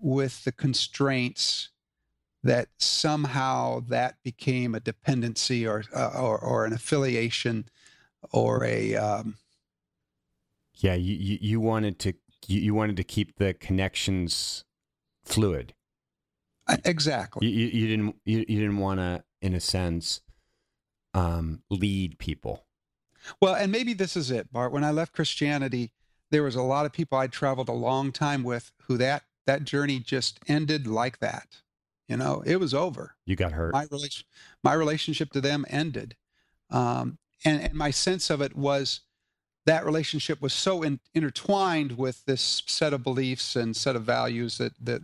[0.00, 1.70] with the constraints
[2.44, 7.66] that somehow that became a dependency or uh, or, or, an affiliation
[8.32, 9.36] or a um,
[10.76, 12.14] yeah, you, you, you wanted to
[12.46, 14.64] you, you wanted to keep the connections
[15.24, 15.74] fluid.
[16.84, 17.46] Exactly.
[17.46, 20.20] You, you, you didn't you, you didn't want to, in a sense,
[21.12, 22.64] um, lead people.
[23.40, 24.72] Well, and maybe this is it, Bart.
[24.72, 25.92] When I left Christianity,
[26.30, 29.64] there was a lot of people I'd traveled a long time with who that that
[29.64, 31.62] journey just ended like that.
[32.08, 33.16] You know, it was over.
[33.24, 33.72] You got hurt.
[33.72, 34.26] My relation,
[34.62, 36.16] my relationship to them ended,
[36.70, 39.00] um, and and my sense of it was
[39.66, 44.58] that relationship was so in, intertwined with this set of beliefs and set of values
[44.58, 45.02] that that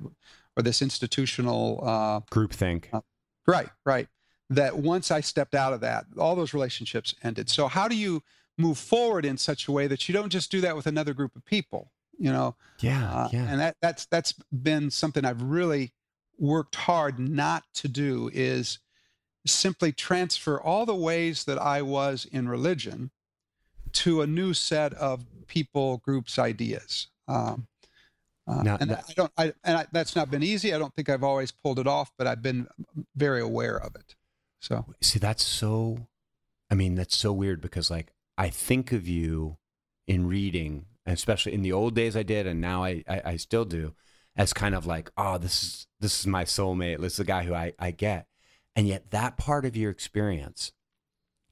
[0.57, 2.87] or this institutional uh, groupthink.
[2.93, 3.01] Uh,
[3.47, 4.09] right, right.
[4.51, 7.49] That once I stepped out of that, all those relationships ended.
[7.49, 8.23] So how do you
[8.59, 11.37] move forward in such a way that you don't just do that with another group
[11.37, 11.93] of people?
[12.19, 12.57] You know.
[12.81, 13.47] Yeah, uh, yeah.
[13.49, 15.93] And that that's that's been something I've really
[16.39, 18.79] worked hard not to do is
[19.47, 23.11] simply transfer all the ways that I was in religion
[23.93, 27.09] to a new set of people, groups, ideas.
[27.29, 27.67] Um,
[28.47, 30.75] uh, now, and that, I don't, I, and I, that's not been easy.
[30.75, 32.67] I don't think I've always pulled it off, but I've been
[33.15, 34.17] very aware of it.
[34.61, 36.09] So see, that's so.
[36.71, 39.59] I mean, that's so weird because like I think of you
[40.07, 43.65] in reading, especially in the old days I did, and now I, I, I still
[43.65, 43.95] do,
[44.37, 47.01] as kind of like, oh, this is this is my soulmate.
[47.01, 48.27] This is the guy who I, I get,
[48.75, 50.73] and yet that part of your experience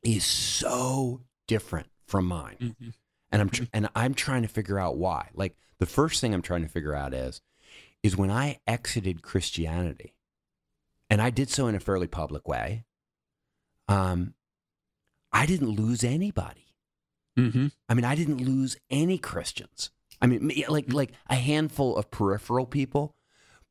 [0.02, 2.56] is so different from mine.
[2.60, 2.88] Mm-hmm.
[3.30, 3.76] And I'm tr- mm-hmm.
[3.76, 5.28] and I'm trying to figure out why.
[5.34, 7.40] Like the first thing I'm trying to figure out is
[8.02, 10.14] is when I exited Christianity,
[11.10, 12.84] and I did so in a fairly public way.
[13.86, 14.34] Um,
[15.32, 16.74] I didn't lose anybody.
[17.38, 17.68] Mm-hmm.
[17.88, 19.90] I mean, I didn't lose any Christians.
[20.20, 23.14] I mean, like like a handful of peripheral people,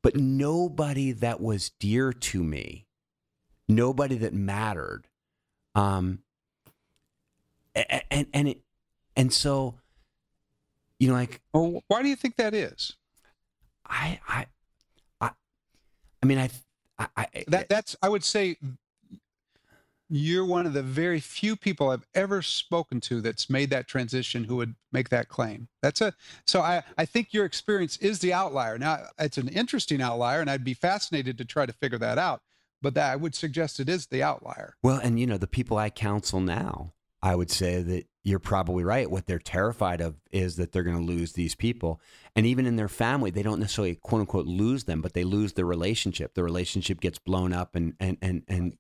[0.04, 2.88] but nobody that was dear to me,
[3.68, 5.08] nobody that mattered.
[5.76, 6.20] Um,
[8.12, 8.62] and and it
[9.16, 9.76] and so
[11.00, 12.96] you know like well, why do you think that is
[13.86, 14.46] i i
[15.22, 15.32] i
[16.24, 16.50] i mean i
[17.00, 18.58] i, I that that's i would say
[20.10, 24.46] you're one of the very few people I've ever spoken to that's made that transition
[24.46, 25.68] who would make that claim.
[25.82, 26.14] That's a
[26.46, 28.78] so I I think your experience is the outlier.
[28.78, 32.42] Now it's an interesting outlier and I'd be fascinated to try to figure that out.
[32.82, 34.76] but that I would suggest it is the outlier.
[34.84, 36.94] Well, and you know, the people I counsel now,
[37.28, 39.12] I would say that you're probably right.
[39.12, 42.00] What they're terrified of is that they're going to lose these people.
[42.38, 45.52] And even in their family, they don't necessarily quote unquote lose them, but they lose
[45.52, 46.36] the relationship.
[46.36, 48.78] The relationship gets blown up and and and and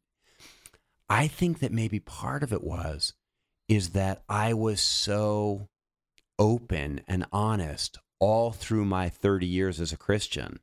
[1.09, 3.15] I think that maybe part of it was
[3.67, 5.67] is that I was so
[6.39, 10.61] open and honest all through my 30 years as a Christian.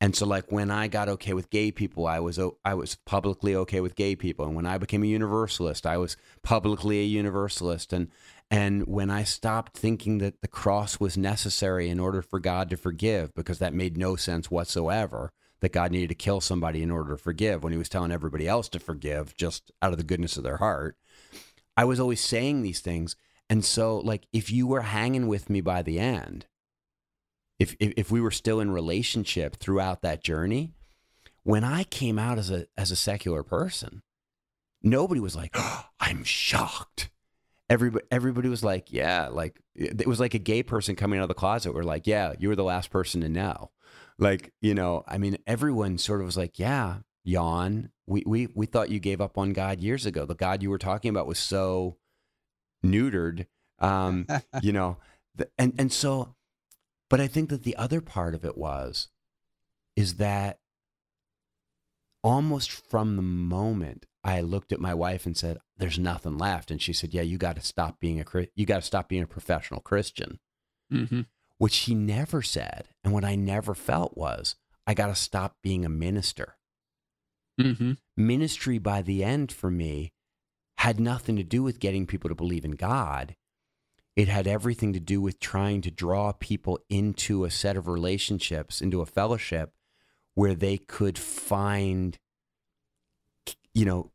[0.00, 3.54] And so like when I got okay with gay people, I was I was publicly
[3.56, 4.46] okay with gay people.
[4.46, 8.08] And when I became a universalist, I was publicly a universalist and
[8.50, 12.76] and when I stopped thinking that the cross was necessary in order for God to
[12.76, 17.16] forgive because that made no sense whatsoever that God needed to kill somebody in order
[17.16, 20.36] to forgive when he was telling everybody else to forgive just out of the goodness
[20.36, 20.96] of their heart.
[21.76, 23.16] I was always saying these things.
[23.50, 26.46] And so, like, if you were hanging with me by the end,
[27.58, 30.72] if, if, if we were still in relationship throughout that journey,
[31.42, 34.02] when I came out as a as a secular person,
[34.82, 37.10] nobody was like, oh, "I'm shocked."
[37.70, 41.28] Everybody everybody was like, "Yeah," like it was like a gay person coming out of
[41.28, 41.74] the closet.
[41.74, 43.70] We're like, "Yeah, you were the last person to know."
[44.18, 47.90] Like, you know, I mean, everyone sort of was like, "Yeah, yawn.
[48.06, 50.26] We we we thought you gave up on God years ago.
[50.26, 51.96] The God you were talking about was so
[52.84, 53.46] neutered."
[53.78, 54.26] Um,
[54.62, 54.98] you know,
[55.56, 56.34] and and so
[57.08, 59.08] but I think that the other part of it was,
[59.96, 60.58] is that
[62.22, 66.82] almost from the moment I looked at my wife and said, "There's nothing left," and
[66.82, 69.28] she said, "Yeah, you got to stop being a you got to stop being a
[69.28, 70.38] professional Christian."
[70.92, 71.22] Mm-hmm.
[71.58, 74.54] What she never said, and what I never felt was,
[74.86, 76.56] I got to stop being a minister.
[77.60, 77.92] Mm-hmm.
[78.16, 80.12] Ministry by the end for me
[80.78, 83.34] had nothing to do with getting people to believe in God.
[84.18, 88.80] It had everything to do with trying to draw people into a set of relationships,
[88.80, 89.74] into a fellowship
[90.34, 92.18] where they could find,
[93.72, 94.10] you know,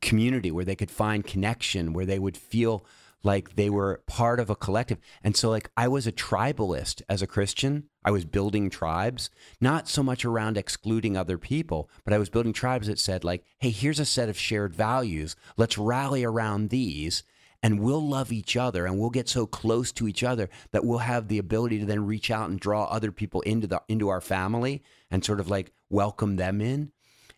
[0.00, 2.86] community, where they could find connection, where they would feel
[3.24, 4.98] like they were part of a collective.
[5.24, 7.88] And so, like, I was a tribalist as a Christian.
[8.04, 9.28] I was building tribes,
[9.60, 13.44] not so much around excluding other people, but I was building tribes that said, like,
[13.58, 15.34] hey, here's a set of shared values.
[15.56, 17.24] Let's rally around these
[17.64, 20.98] and we'll love each other and we'll get so close to each other that we'll
[20.98, 24.20] have the ability to then reach out and draw other people into the into our
[24.20, 26.92] family and sort of like welcome them in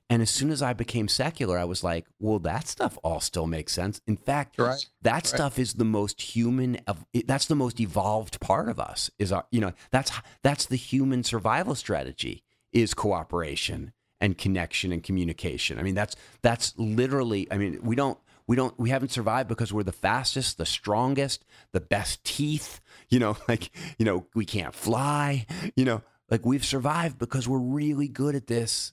[0.09, 3.49] and as soon as I became secular, I was like, well, that stuff all still
[3.49, 4.01] makes sense.
[4.07, 4.87] In fact, right.
[5.03, 5.27] that right.
[5.27, 9.47] stuff is the most human of that's the most evolved part of us is our,
[9.51, 10.13] you know, that's
[10.43, 15.77] that's the human survival strategy is cooperation and connection and communication.
[15.77, 19.73] I mean, that's that's literally, I mean, we don't we don't we haven't survived because
[19.73, 24.75] we're the fastest, the strongest, the best teeth, you know, like, you know, we can't
[24.75, 28.93] fly, you know, like we've survived because we're really good at this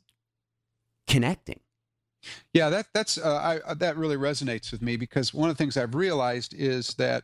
[1.07, 1.59] connecting.
[2.53, 5.61] Yeah, that that's uh, I, uh, that really resonates with me because one of the
[5.61, 7.23] things I've realized is that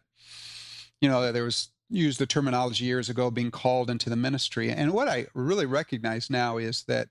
[0.99, 4.91] you know there was used the terminology years ago being called into the ministry and
[4.93, 7.07] what I really recognize now is that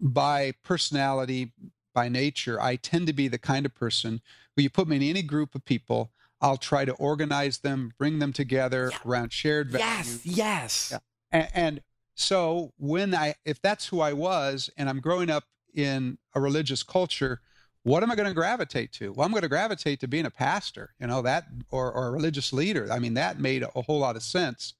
[0.00, 1.52] by personality
[1.96, 4.20] by nature, I tend to be the kind of person
[4.54, 8.18] who you put me in any group of people, I'll try to organize them, bring
[8.18, 8.98] them together yeah.
[9.06, 10.20] around shared values.
[10.26, 10.88] Yes, yes.
[10.92, 10.98] Yeah.
[11.32, 11.80] And, and
[12.14, 16.82] so when I, if that's who I was, and I'm growing up in a religious
[16.82, 17.40] culture,
[17.82, 19.14] what am I going to gravitate to?
[19.14, 22.10] Well, I'm going to gravitate to being a pastor, you know, that or, or a
[22.10, 22.88] religious leader.
[22.92, 24.74] I mean, that made a whole lot of sense.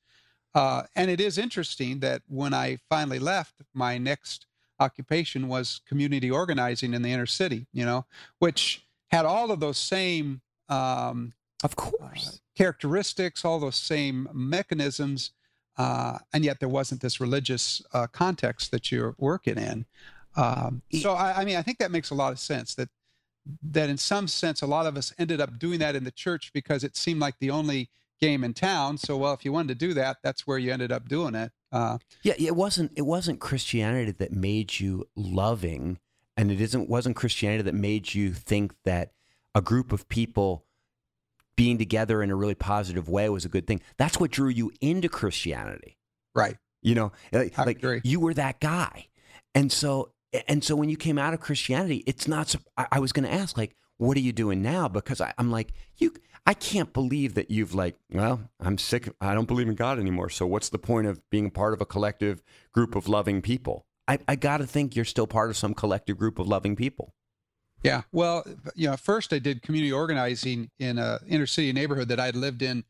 [0.55, 4.45] Uh, and it is interesting that when I finally left, my next
[4.79, 8.05] occupation was community organizing in the inner city, you know,
[8.39, 11.33] which had all of those same, um,
[11.65, 15.31] of course, uh, characteristics, all those same mechanisms,
[15.79, 19.87] uh, and yet there wasn't this religious uh, context that you're working in.
[20.37, 22.75] Um, so, I, I mean, I think that makes a lot of sense.
[22.75, 22.89] That
[23.63, 26.51] that in some sense, a lot of us ended up doing that in the church
[26.53, 28.99] because it seemed like the only game in town.
[28.99, 31.53] So, well, if you wanted to do that, that's where you ended up doing it.
[31.73, 32.93] Uh, yeah, it wasn't.
[32.97, 35.99] It wasn't Christianity that made you loving,
[36.37, 36.89] and it isn't.
[36.89, 39.13] Wasn't Christianity that made you think that
[39.55, 40.65] a group of people
[41.57, 43.81] being together in a really positive way was a good thing.
[43.97, 45.97] That's what drew you into Christianity,
[46.35, 46.57] right?
[46.83, 49.09] You know, like, like you were that guy,
[49.55, 50.13] and so
[50.49, 52.55] and so when you came out of Christianity, it's not.
[52.77, 54.89] I, I was going to ask, like, what are you doing now?
[54.89, 56.13] Because I, I'm like, you
[56.47, 59.13] I can't believe that you've like, well, I'm sick.
[59.21, 60.31] I don't believe in God anymore.
[60.31, 62.41] So what's the point of being part of a collective
[62.73, 63.85] group of loving people?
[64.07, 67.13] I, I got to think you're still part of some collective group of loving people.
[67.83, 68.03] Yeah.
[68.13, 68.45] Well,
[68.77, 72.63] you know, first I did community organizing in a inner city neighborhood that I'd lived
[72.63, 72.85] in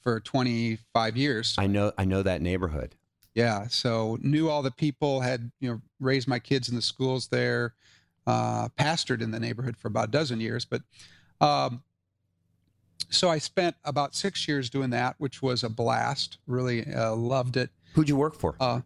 [0.00, 1.54] for 25 years.
[1.58, 1.92] I know.
[1.96, 2.96] I know that neighborhood.
[3.34, 3.66] Yeah.
[3.68, 7.74] So knew all the people, had, you know, raised my kids in the schools there,
[8.26, 10.64] uh, pastored in the neighborhood for about a dozen years.
[10.64, 10.82] But
[11.40, 11.82] um,
[13.08, 16.38] so I spent about six years doing that, which was a blast.
[16.46, 17.70] Really uh, loved it.
[17.94, 18.56] Who'd you work for?
[18.60, 18.80] Uh,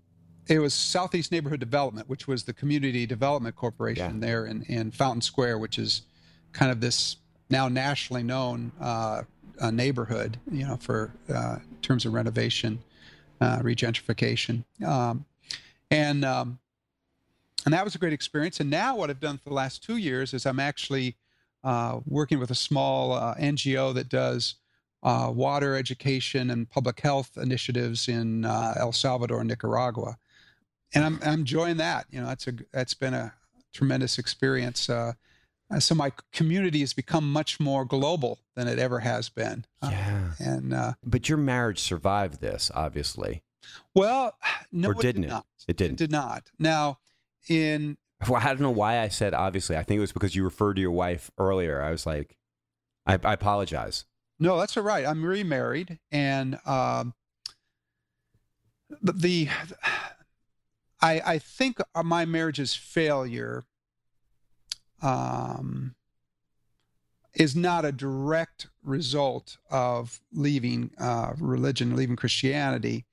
[0.48, 4.26] it was Southeast Neighborhood Development, which was the Community Development Corporation Yeah.
[4.26, 6.02] there in, in Fountain Square, which is
[6.52, 7.16] kind of this
[7.50, 9.22] now nationally known uh,
[9.60, 12.82] uh, neighborhood, you know, for uh, in terms of renovation,
[13.40, 15.24] uh, regentrification, um,
[15.90, 16.58] and um,
[17.64, 18.60] and that was a great experience.
[18.60, 21.16] And now what I've done for the last two years is I'm actually
[21.64, 24.56] uh, working with a small uh, NGO that does
[25.02, 30.18] uh, water education and public health initiatives in uh, El Salvador and Nicaragua,
[30.94, 32.06] and I'm, I'm enjoying that.
[32.10, 33.32] You know, that's a that's been a
[33.72, 34.90] tremendous experience.
[34.90, 35.12] Uh,
[35.72, 39.64] uh, so my community has become much more global than it ever has been.
[39.82, 40.32] Yeah.
[40.40, 43.42] and uh, But your marriage survived this, obviously.
[43.94, 44.34] well,
[44.72, 45.42] no, Or it didn't did it?
[45.68, 45.92] It didn't.
[46.00, 46.50] It did not.
[46.58, 46.98] Now,
[47.48, 47.96] in
[48.28, 49.76] Well, I don't know why I said obviously.
[49.76, 51.82] I think it was because you referred to your wife earlier.
[51.82, 52.36] I was like,
[53.06, 54.04] I, I apologize.
[54.38, 55.06] No, that's all right.
[55.06, 57.14] I'm remarried, and um,
[59.02, 59.48] the
[61.00, 63.64] I I think my marriage's failure
[65.02, 65.94] um,
[67.34, 73.06] is not a direct result of leaving uh, religion, leaving Christianity.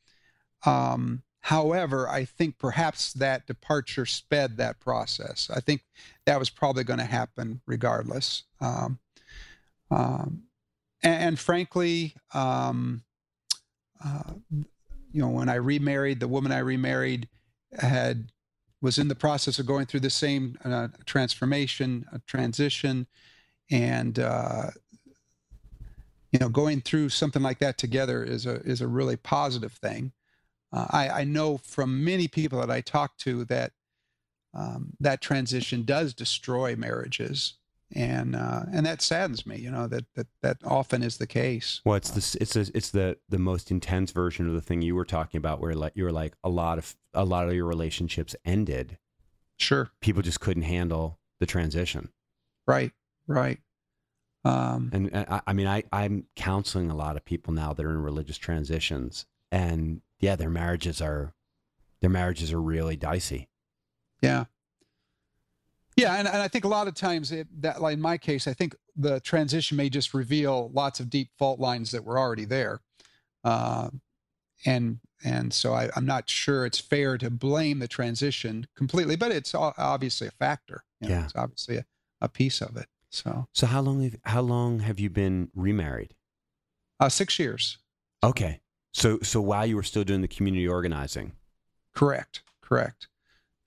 [0.65, 5.49] Um, however, I think perhaps that departure sped that process.
[5.49, 5.81] I think
[6.25, 8.43] that was probably going to happen regardless.
[8.59, 8.99] Um,
[9.89, 10.43] um,
[11.01, 13.03] and, and frankly, um,
[14.03, 17.29] uh, you know, when I remarried, the woman I remarried
[17.79, 18.29] had
[18.81, 23.07] was in the process of going through the same uh, transformation, uh, transition,
[23.71, 24.71] and uh,
[26.33, 30.11] you know, going through something like that together is a is a really positive thing.
[30.73, 33.71] Uh, I, I know from many people that I talk to that
[34.53, 37.53] um, that transition does destroy marriages,
[37.93, 39.57] and uh, and that saddens me.
[39.57, 41.81] You know that that that often is the case.
[41.85, 42.35] Well, it's this.
[42.35, 45.61] It's a, it's the the most intense version of the thing you were talking about,
[45.61, 48.97] where like you were like a lot of a lot of your relationships ended.
[49.57, 49.89] Sure.
[50.01, 52.09] People just couldn't handle the transition.
[52.67, 52.91] Right.
[53.27, 53.59] Right.
[54.45, 57.85] Um, And uh, I, I mean, I I'm counseling a lot of people now that
[57.85, 61.33] are in religious transitions, and yeah, their marriages are
[62.01, 63.49] their marriages are really dicey.
[64.21, 64.45] Yeah.
[65.95, 68.47] Yeah, and, and I think a lot of times it, that, like in my case,
[68.47, 72.45] I think the transition may just reveal lots of deep fault lines that were already
[72.45, 72.81] there,
[73.43, 73.89] uh,
[74.65, 79.31] and and so I, I'm not sure it's fair to blame the transition completely, but
[79.31, 80.83] it's obviously a factor.
[81.01, 81.23] you know, Yeah.
[81.25, 81.85] it's obviously a,
[82.21, 82.85] a piece of it.
[83.09, 86.13] So So how long have how long have you been remarried?
[86.99, 87.79] uh, six years,
[88.23, 88.61] Okay.
[88.97, 91.33] So so while you were still doing the community organizing,
[91.93, 92.41] Correct.
[92.63, 93.07] Correct.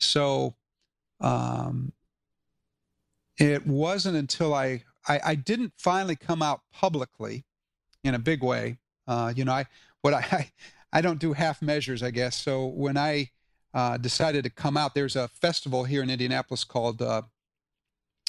[0.01, 0.57] So,
[1.21, 1.93] um,
[3.39, 7.45] it wasn't until I, I I didn't finally come out publicly
[8.03, 8.79] in a big way.
[9.07, 9.67] Uh, you know, I
[10.03, 10.51] what I,
[10.93, 12.37] I don't do half measures, I guess.
[12.37, 13.31] So when I
[13.73, 17.23] uh, decided to come out, there's a festival here in Indianapolis called uh,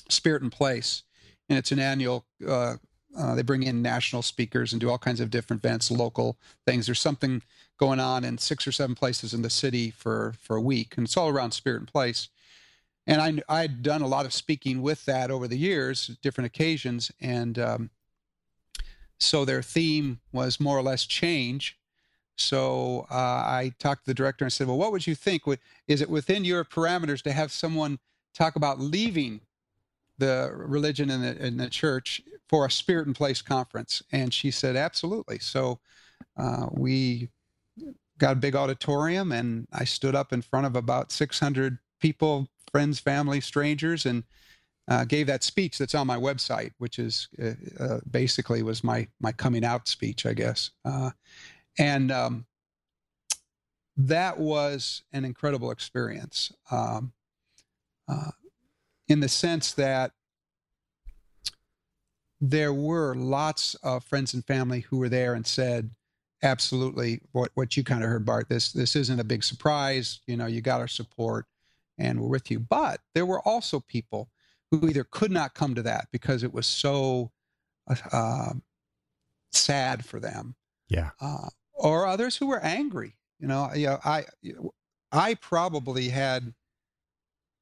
[0.07, 1.01] Spirit and Place,
[1.49, 2.27] and it's an annual.
[3.17, 6.85] Uh, they bring in national speakers and do all kinds of different events, local things.
[6.85, 7.41] There's something
[7.77, 11.05] going on in six or seven places in the city for for a week, and
[11.05, 12.29] it's all around Spirit and Place.
[13.07, 17.11] And I I'd done a lot of speaking with that over the years, different occasions,
[17.19, 17.89] and um,
[19.19, 21.77] so their theme was more or less change.
[22.37, 25.43] So uh, I talked to the director and said, "Well, what would you think?
[25.87, 27.99] Is it within your parameters to have someone
[28.33, 29.41] talk about leaving
[30.21, 34.75] the religion in the, the church for a Spirit and Place conference?" And she said,
[34.75, 35.79] "Absolutely." So
[36.37, 37.29] uh, we
[38.17, 42.99] got a big auditorium, and I stood up in front of about 600 people, friends,
[42.99, 44.23] family, strangers, and
[44.87, 47.51] uh, gave that speech that's on my website, which is uh,
[47.83, 50.71] uh, basically was my my coming out speech, I guess.
[50.85, 51.11] Uh,
[51.77, 52.45] and um,
[53.97, 57.13] that was an incredible experience, um,
[58.07, 58.31] uh,
[59.11, 60.13] in the sense that
[62.39, 65.91] there were lots of friends and family who were there and said,
[66.43, 70.35] absolutely what what you kind of heard bart this this isn't a big surprise you
[70.35, 71.45] know you got our support
[71.99, 74.27] and we're with you but there were also people
[74.71, 77.29] who either could not come to that because it was so
[78.11, 78.53] uh,
[79.51, 80.55] sad for them
[80.89, 81.11] Yeah.
[81.21, 84.25] uh, or others who were angry you know you know i
[85.11, 86.55] i probably had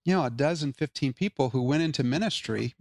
[0.05, 2.75] you know a dozen 15 people who went into ministry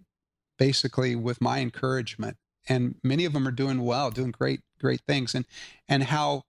[0.58, 2.36] basically with my encouragement.
[2.68, 5.34] And many of them are doing well doing great great things.
[5.34, 5.46] And
[5.88, 6.44] and how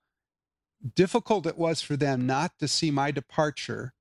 [0.95, 3.93] difficult it was for them not to see my departure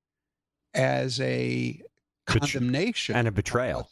[0.74, 1.80] as a
[2.26, 3.16] condemnation.
[3.16, 3.90] and a betrayal.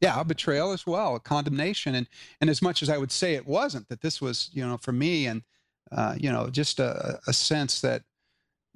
[0.00, 2.08] Yeah, a betrayal as well, a condemnation, and
[2.40, 4.92] and as much as I would say it wasn't that this was you know for
[4.92, 5.42] me and
[5.90, 8.02] uh, you know just a, a sense that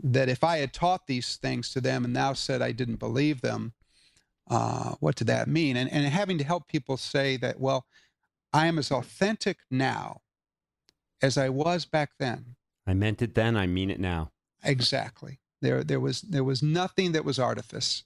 [0.02, 3.40] that if I had taught these things to them and now said I didn't believe
[3.40, 3.72] them,
[4.48, 5.76] uh, what did that mean?
[5.76, 7.86] And and having to help people say that well,
[8.52, 10.22] I am as authentic now
[11.20, 12.56] as I was back then.
[12.86, 13.56] I meant it then.
[13.56, 14.30] I mean it now.
[14.64, 15.40] Exactly.
[15.60, 18.04] There, there was there was nothing that was artifice.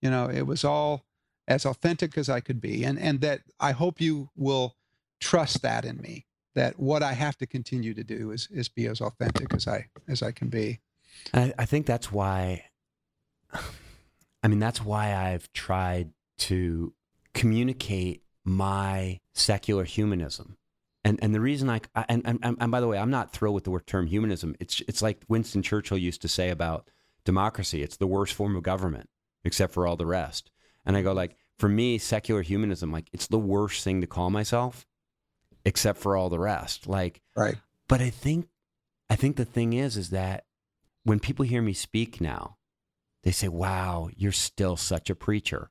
[0.00, 1.04] You know, it was all
[1.46, 4.76] as authentic as I could be, and and that I hope you will
[5.20, 6.26] trust that in me.
[6.54, 9.88] That what I have to continue to do is is be as authentic as I
[10.08, 10.80] as I can be.
[11.32, 12.64] I, I think that's why.
[14.42, 16.92] I mean, that's why I've tried to
[17.32, 20.58] communicate my secular humanism.
[21.04, 23.64] And, and the reason I, and, and, and by the way, I'm not thrilled with
[23.64, 24.54] the word term humanism.
[24.58, 26.88] It's, it's like Winston Churchill used to say about
[27.24, 27.82] democracy.
[27.82, 29.08] It's the worst form of government,
[29.44, 30.50] except for all the rest.
[30.86, 34.30] And I go like, for me, secular humanism, like it's the worst thing to call
[34.30, 34.86] myself,
[35.64, 36.86] except for all the rest.
[36.86, 37.56] Like, right.
[37.86, 38.48] But I think,
[39.10, 40.44] I think the thing is, is that
[41.04, 42.56] when people hear me speak now,
[43.22, 45.70] they say, "Wow, you're still such a preacher,"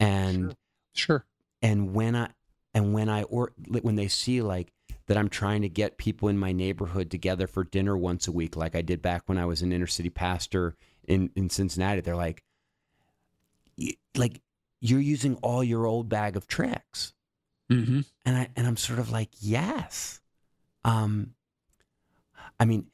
[0.00, 0.56] and
[0.92, 1.20] sure.
[1.20, 1.26] sure.
[1.62, 2.30] And when I
[2.72, 3.52] and when I or
[3.82, 4.72] when they see like
[5.06, 8.56] that I'm trying to get people in my neighborhood together for dinner once a week,
[8.56, 10.76] like I did back when I was an inner city pastor
[11.06, 12.00] in, in Cincinnati.
[12.00, 12.42] They're like,
[14.16, 14.40] like
[14.80, 17.12] you're using all your old bag of tricks.
[17.70, 18.00] Mm-hmm.
[18.24, 20.20] And I and I'm sort of like, yes.
[20.84, 21.34] Um,
[22.58, 22.86] I mean,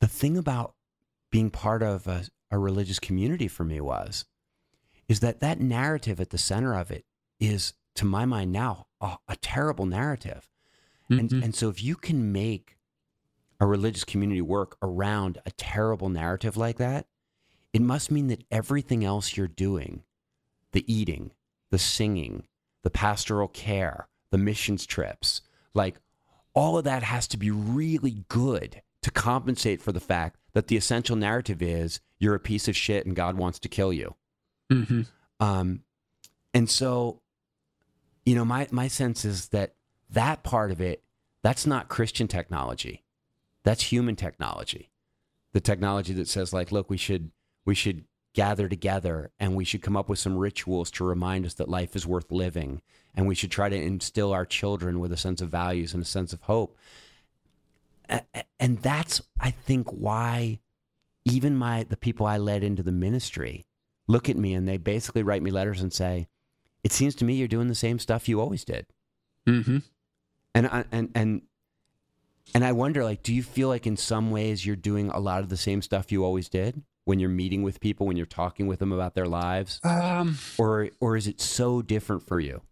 [0.00, 0.74] the thing about
[1.36, 4.24] being part of a, a religious community for me was,
[5.06, 7.04] is that that narrative at the center of it
[7.38, 10.48] is, to my mind now, a, a terrible narrative.
[11.10, 11.18] Mm-hmm.
[11.18, 12.78] And, and so if you can make
[13.60, 17.04] a religious community work around a terrible narrative like that,
[17.74, 20.04] it must mean that everything else you're doing,
[20.72, 21.32] the eating,
[21.70, 22.44] the singing,
[22.82, 25.42] the pastoral care, the missions trips,
[25.74, 25.96] like
[26.54, 30.76] all of that has to be really good to compensate for the fact that the
[30.78, 34.14] essential narrative is you're a piece of shit and God wants to kill you.
[34.72, 35.02] Mm-hmm.
[35.38, 35.82] Um,
[36.54, 37.20] and so
[38.26, 39.74] you know, my, my sense is that
[40.10, 41.02] that part of it,
[41.42, 43.04] that's not Christian technology.
[43.62, 44.90] That's human technology.
[45.52, 47.30] The technology that says like, look, we should,
[47.64, 48.04] we should
[48.34, 51.94] gather together and we should come up with some rituals to remind us that life
[51.94, 52.82] is worth living.
[53.14, 56.06] And we should try to instill our children with a sense of values and a
[56.06, 56.76] sense of hope.
[58.58, 60.60] And that's, I think, why
[61.24, 63.66] even my the people I led into the ministry
[64.06, 66.28] look at me and they basically write me letters and say,
[66.84, 68.86] it seems to me you're doing the same stuff you always did.
[69.46, 69.78] Mm-hmm.
[70.54, 71.42] And I, and and
[72.54, 75.40] and I wonder, like, do you feel like in some ways you're doing a lot
[75.40, 78.66] of the same stuff you always did when you're meeting with people, when you're talking
[78.66, 82.62] with them about their lives, um, or or is it so different for you?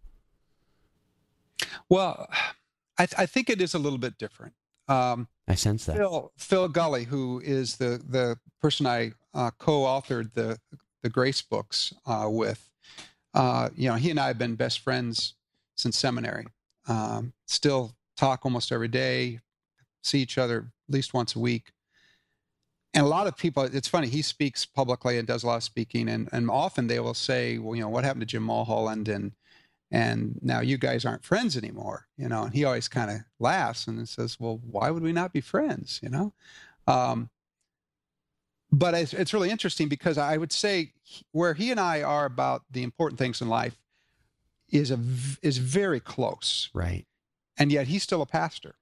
[1.89, 2.27] Well,
[2.97, 4.53] I, th- I think it is a little bit different.
[4.87, 10.33] Um, I sense that Phil Phil Gulley, who is the the person I uh, co-authored
[10.33, 10.59] the
[11.01, 12.69] the Grace books uh, with,
[13.33, 15.35] uh, you know, he and I have been best friends
[15.75, 16.47] since seminary.
[16.87, 19.39] Um, still talk almost every day,
[20.01, 21.71] see each other at least once a week.
[22.93, 25.63] And a lot of people, it's funny, he speaks publicly and does a lot of
[25.63, 26.07] speaking.
[26.07, 29.09] And, and often they will say, well, you know, what happened to Jim Mulholland?
[29.09, 29.33] And,
[29.95, 33.87] and now you guys aren't friends anymore, you know, and he always kind of laughs
[33.87, 36.01] and says, well, why would we not be friends?
[36.03, 36.33] You know?
[36.85, 37.29] Um,
[38.73, 40.91] but it's, it's really interesting because I would say
[41.31, 43.77] where he and I are about the important things in life
[44.69, 44.99] is a
[45.41, 46.69] is very close.
[46.73, 47.05] Right.
[47.57, 48.75] And yet he's still a pastor.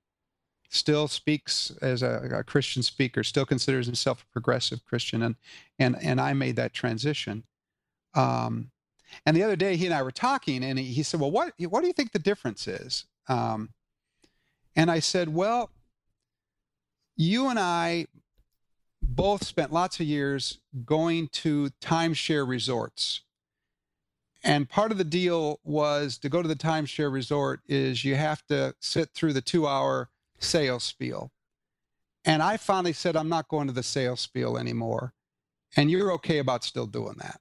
[0.69, 3.23] Still speaks as a, a Christian speaker.
[3.23, 5.35] Still considers himself a progressive Christian, and
[5.77, 7.43] and and I made that transition.
[8.15, 8.71] Um,
[9.25, 11.53] and the other day he and I were talking, and he, he said, "Well, what
[11.69, 13.69] what do you think the difference is?" Um,
[14.75, 15.69] and I said, "Well,
[17.15, 18.07] you and I
[19.01, 23.21] both spent lots of years going to timeshare resorts.
[24.43, 28.45] And part of the deal was to go to the timeshare resort is you have
[28.47, 30.09] to sit through the two hour
[30.39, 31.31] sales spiel.
[32.25, 35.13] And I finally said, I'm not going to the sales spiel anymore.
[35.75, 37.39] And you're okay about still doing that.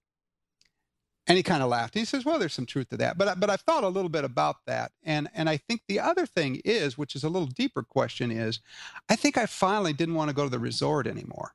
[1.26, 1.94] And he kind of laughed.
[1.94, 3.16] He says, Well, there's some truth to that.
[3.16, 4.92] But, but I've thought a little bit about that.
[5.04, 8.60] And, and I think the other thing is, which is a little deeper question, is
[9.08, 11.54] I think I finally didn't want to go to the resort anymore.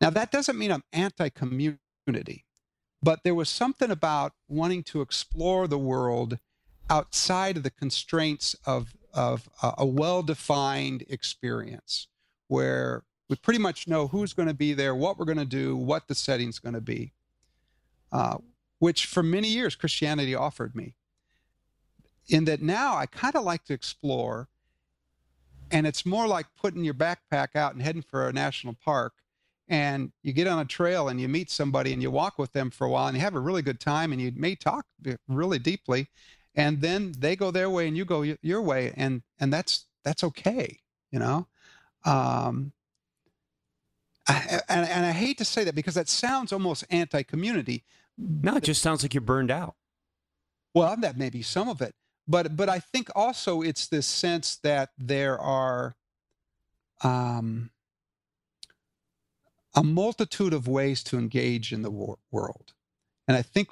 [0.00, 2.44] Now, that doesn't mean I'm anti community,
[3.02, 6.38] but there was something about wanting to explore the world
[6.90, 12.08] outside of the constraints of, of a well defined experience
[12.48, 15.76] where We pretty much know who's going to be there, what we're going to do,
[15.76, 17.12] what the setting's going to be,
[18.12, 18.38] uh,
[18.78, 20.94] which for many years Christianity offered me.
[22.28, 24.48] In that now I kind of like to explore,
[25.70, 29.14] and it's more like putting your backpack out and heading for a national park.
[29.68, 32.70] And you get on a trail and you meet somebody and you walk with them
[32.70, 34.86] for a while and you have a really good time and you may talk
[35.26, 36.08] really deeply
[36.56, 40.24] and then they go their way and you go your way and and that's that's
[40.24, 41.46] okay you know
[42.04, 42.72] um
[44.26, 47.84] I, and, and i hate to say that because that sounds almost anti-community
[48.18, 49.74] no it just sounds like you're burned out.
[50.74, 51.94] Well that may be some of it
[52.28, 55.94] but but i think also it's this sense that there are
[57.02, 57.70] um
[59.74, 62.72] a multitude of ways to engage in the wor- world.
[63.28, 63.68] And i think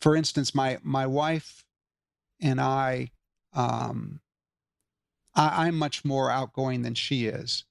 [0.00, 1.64] for instance, my my wife
[2.40, 3.10] and I,
[3.52, 4.20] um,
[5.34, 7.64] I, I'm much more outgoing than she is,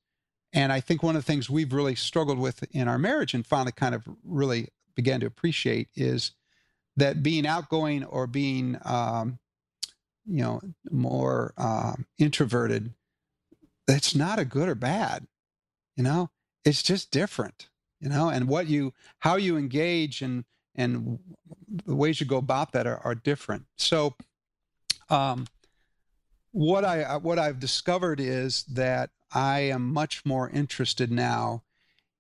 [0.54, 3.45] and I think one of the things we've really struggled with in our marriage and
[3.45, 6.32] finally kind of really began to appreciate is
[6.98, 9.39] that being outgoing or being, um,
[10.26, 10.60] you know,
[10.91, 12.93] more uh, introverted,
[13.86, 15.26] that's not a good or bad,
[15.95, 16.30] you know.
[16.66, 17.70] It's just different,
[18.02, 20.43] you know, and what you how you engage and
[20.76, 21.20] and
[21.86, 23.66] the ways you go about that are, are different.
[23.78, 24.16] So,
[25.10, 25.48] um,
[26.52, 31.64] what I uh, what I've discovered is that I am much more interested now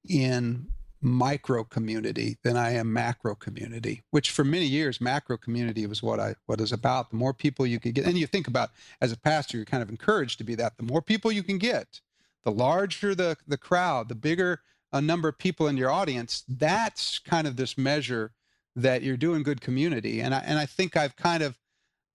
[0.07, 0.67] in
[1.07, 6.19] micro community than I am macro community, which for many years macro community was what
[6.19, 7.09] I what is about.
[7.09, 9.83] The more people you can get, and you think about as a pastor, you're kind
[9.83, 10.77] of encouraged to be that.
[10.77, 12.01] The more people you can get,
[12.43, 16.43] the larger the the crowd, the bigger a number of people in your audience.
[16.47, 18.33] That's kind of this measure
[18.75, 20.21] that you're doing good community.
[20.21, 21.57] And I, and I think I've kind of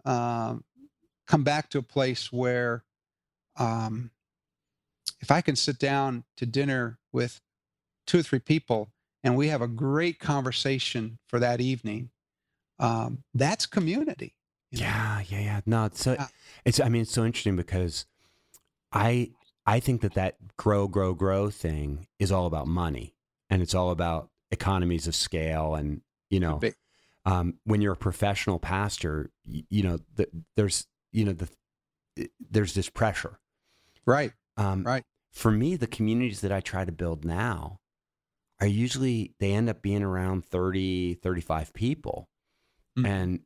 [0.04, 0.64] um,
[1.26, 2.84] come back to a place where
[3.56, 4.10] um,
[5.20, 7.40] if I can sit down to dinner with
[8.06, 8.90] two or three people
[9.24, 12.10] and we have a great conversation for that evening,
[12.78, 14.34] um, that's community.
[14.70, 14.86] You know?
[14.86, 15.60] Yeah, yeah, yeah.
[15.66, 16.16] No, it's so,
[16.64, 16.80] it's.
[16.80, 18.06] I mean, it's so interesting because
[18.90, 19.30] I
[19.66, 23.14] I think that that grow, grow, grow thing is all about money,
[23.50, 26.00] and it's all about economies of scale and
[26.32, 26.58] you know,
[27.26, 30.26] um, when you're a professional pastor, you, you know, the,
[30.56, 33.38] there's, you know, the, there's this pressure.
[34.06, 34.32] Right.
[34.56, 35.04] Um, right.
[35.30, 37.80] For me, the communities that I try to build now
[38.62, 42.28] are usually, they end up being around 30, 35 people.
[42.96, 43.06] Mm-hmm.
[43.06, 43.40] And,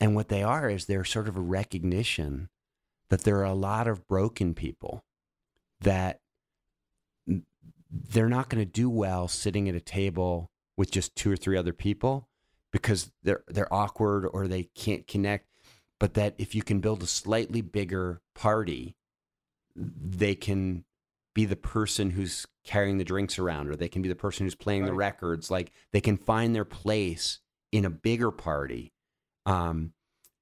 [0.00, 2.48] and what they are is they're sort of a recognition
[3.10, 5.04] that there are a lot of broken people
[5.80, 6.20] that
[7.90, 11.56] they're not going to do well sitting at a table with just two or three
[11.56, 12.28] other people
[12.72, 15.46] because they're they're awkward or they can't connect
[15.98, 18.94] but that if you can build a slightly bigger party
[19.74, 20.84] they can
[21.38, 24.56] be the person who's carrying the drinks around or they can be the person who's
[24.56, 24.88] playing right.
[24.88, 27.38] the records like they can find their place
[27.70, 28.92] in a bigger party
[29.46, 29.92] um,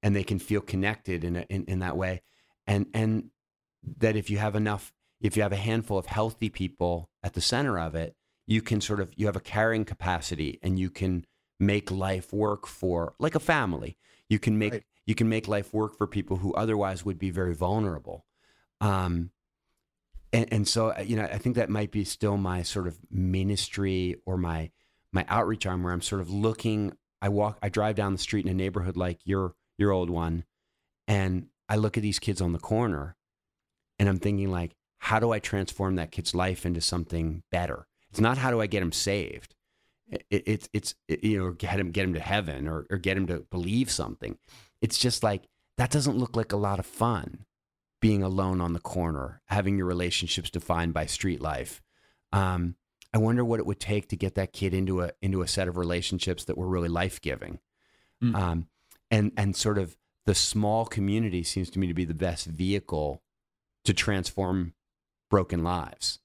[0.01, 2.23] and they can feel connected in, a, in in that way
[2.65, 3.29] and and
[3.99, 4.91] that if you have enough
[5.21, 8.15] if you have a handful of healthy people at the center of it
[8.47, 11.27] you can sort of you have a carrying capacity and you can
[11.59, 14.83] make life work for like a family you can make right.
[15.05, 18.25] you can make life work for people who otherwise would be very vulnerable
[18.81, 19.29] um
[20.37, 22.97] and, and so uh, you know i think that might be still my sort of
[23.11, 24.69] ministry or my
[25.11, 28.45] my outreach arm where i'm sort of looking i walk i drive down the street
[28.45, 30.45] in a neighborhood like your your old one
[31.07, 33.15] and i look at these kids on the corner
[33.99, 38.19] and i'm thinking like how do i transform that kid's life into something better it's
[38.19, 39.55] not how do I get him saved.
[40.09, 43.17] It, it's it's it, you know get him get him to heaven or or get
[43.17, 44.37] him to believe something.
[44.81, 45.43] It's just like
[45.77, 47.45] that doesn't look like a lot of fun.
[47.99, 51.81] Being alone on the corner, having your relationships defined by street life.
[52.31, 52.75] Um,
[53.13, 55.67] I wonder what it would take to get that kid into a into a set
[55.67, 57.59] of relationships that were really life giving.
[58.23, 58.35] Mm.
[58.35, 58.67] Um,
[59.09, 63.23] and and sort of the small community seems to me to be the best vehicle
[63.85, 64.73] to transform
[65.29, 66.19] broken lives.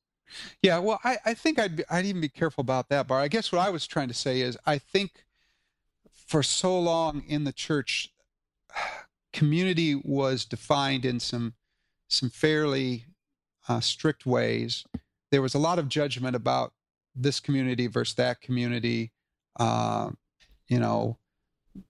[0.61, 3.20] Yeah, well, I, I think I'd, be, I'd even be careful about that, Bar.
[3.20, 5.25] I guess what I was trying to say is I think
[6.12, 8.12] for so long in the church,
[9.33, 11.55] community was defined in some
[12.12, 13.06] some fairly
[13.68, 14.84] uh, strict ways.
[15.30, 16.72] There was a lot of judgment about
[17.14, 19.12] this community versus that community.
[19.58, 20.10] Uh,
[20.68, 21.18] you know,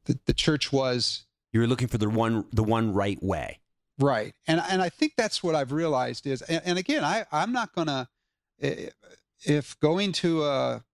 [0.05, 1.25] the, the church was.
[1.53, 3.59] You were looking for the one the one right way.
[3.99, 7.53] Right, and and I think that's what I've realized is, and, and again, I I'm
[7.53, 8.09] not gonna
[9.45, 10.85] if going to a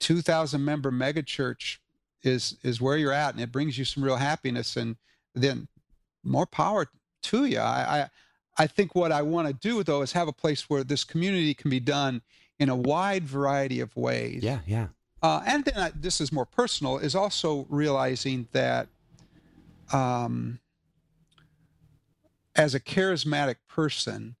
[0.00, 1.78] 2000 member megachurch
[2.22, 4.96] is is where you're at and it brings you some real happiness and
[5.34, 5.68] then
[6.24, 6.86] more power
[7.22, 8.10] to you I, I
[8.58, 11.54] I think what I want to do though is have a place where this community
[11.54, 12.22] can be done
[12.58, 14.42] in a wide variety of ways.
[14.42, 14.88] Yeah, yeah.
[15.22, 18.88] Uh, and then I, this is more personal, is also realizing that
[19.92, 20.60] um,
[22.56, 24.36] as a charismatic person,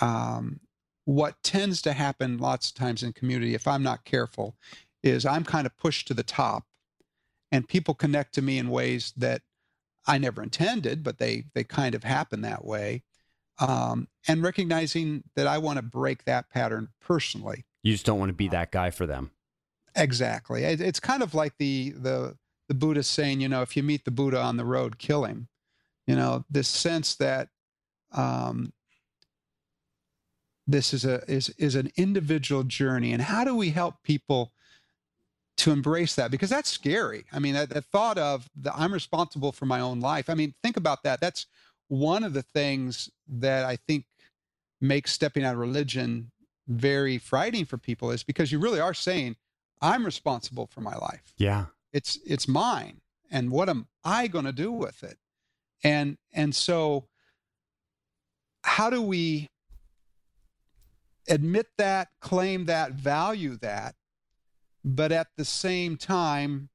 [0.00, 0.60] um,
[1.04, 4.56] what tends to happen lots of times in community, if I'm not careful,
[5.02, 6.64] is I'm kind of pushed to the top,
[7.52, 9.42] and people connect to me in ways that
[10.06, 13.02] I never intended, but they they kind of happen that way.
[13.58, 17.64] Um, and recognizing that I want to break that pattern personally.
[17.82, 19.30] You just don't want to be that guy for them.
[19.94, 20.64] Exactly.
[20.64, 22.36] It's kind of like the the
[22.68, 25.48] the Buddha saying, you know, if you meet the Buddha on the road, kill him.
[26.06, 27.48] You know, this sense that
[28.12, 28.72] um,
[30.66, 34.52] this is a is is an individual journey, and how do we help people
[35.58, 36.30] to embrace that?
[36.30, 37.24] Because that's scary.
[37.32, 40.28] I mean, the thought of the I'm responsible for my own life.
[40.28, 41.20] I mean, think about that.
[41.20, 41.46] That's
[41.88, 44.06] one of the things that I think
[44.80, 46.30] makes stepping out of religion
[46.66, 49.36] very frightening for people is because you really are saying
[49.80, 51.34] I'm responsible for my life.
[51.36, 51.66] Yeah.
[51.92, 53.00] It's it's mine.
[53.30, 55.18] And what am I going to do with it?
[55.82, 57.08] And and so
[58.62, 59.50] how do we
[61.28, 63.94] admit that, claim that, value that,
[64.84, 66.70] but at the same time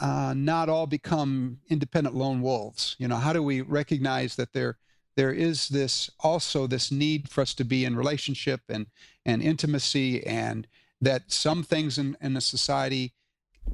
[0.00, 2.96] uh, not all become independent lone wolves?
[2.98, 4.78] You know, how do we recognize that there
[5.16, 8.86] there is this also this need for us to be in relationship and
[9.26, 10.68] and intimacy and
[11.00, 13.14] that some things in, in a society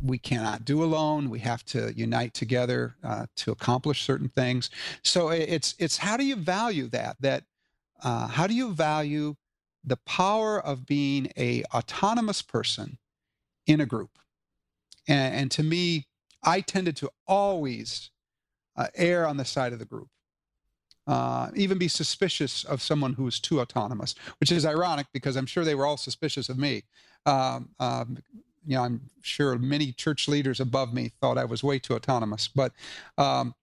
[0.03, 1.31] we cannot do alone.
[1.31, 4.71] We have to unite together uh, to accomplish certain things.
[5.03, 7.17] So it's it's how do you value that?
[7.21, 7.45] That
[8.03, 9.37] uh, how do you value
[9.85, 12.99] the power of being a autonomous person
[13.67, 14.19] in a group?
[15.09, 16.07] And, and to me,
[16.43, 18.11] I tended to always
[18.77, 20.09] uh, err on the side of the group.
[21.07, 25.45] Uh, even be suspicious of someone who was too autonomous, which is ironic because I'm
[25.47, 26.85] sure they were all suspicious of me.
[27.27, 28.19] Um, um,
[28.67, 32.49] you know, I'm sure many church leaders above me thought I was way too autonomous,
[32.49, 32.73] but
[33.19, 33.55] um,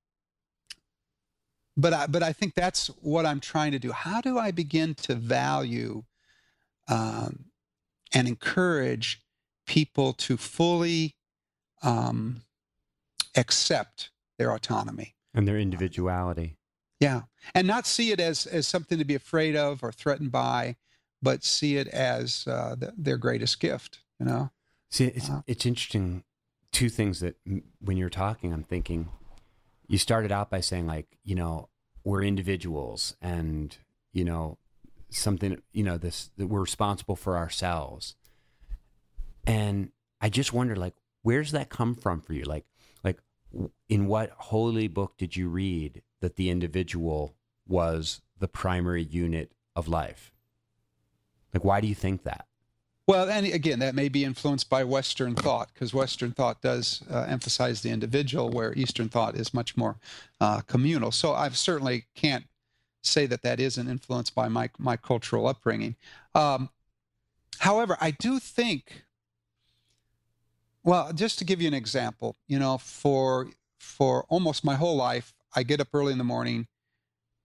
[1.77, 3.91] but I, but I think that's what I'm trying to do.
[3.91, 6.03] How do I begin to value
[6.87, 7.45] um,
[8.13, 9.21] and encourage
[9.65, 11.15] people to fully
[11.81, 12.41] um,
[13.35, 16.57] accept their autonomy and their individuality?
[16.99, 17.21] Yeah,
[17.55, 20.75] and not see it as as something to be afraid of or threatened by,
[21.21, 23.99] but see it as uh, the, their greatest gift.
[24.19, 24.51] You know.
[24.89, 26.23] See, it's uh, it's interesting.
[26.71, 27.35] Two things that
[27.81, 29.09] when you're talking, I'm thinking.
[29.87, 31.67] You started out by saying like, you know,
[32.05, 33.75] we're individuals, and
[34.13, 34.57] you know,
[35.09, 38.15] something, you know, this that we're responsible for ourselves.
[39.45, 42.43] And I just wonder, like, where's that come from for you?
[42.43, 42.65] Like,
[43.03, 43.19] like,
[43.89, 47.35] in what holy book did you read that the individual
[47.67, 50.31] was the primary unit of life?
[51.53, 52.47] Like, why do you think that?
[53.07, 57.25] Well, and again, that may be influenced by Western thought, because Western thought does uh,
[57.27, 59.97] emphasize the individual, where Eastern thought is much more
[60.39, 61.11] uh, communal.
[61.11, 62.45] So I certainly can't
[63.01, 65.95] say that that isn't influenced by my my cultural upbringing.
[66.35, 66.69] Um,
[67.59, 69.03] however, I do think.
[70.83, 75.33] Well, just to give you an example, you know, for for almost my whole life,
[75.55, 76.67] I get up early in the morning,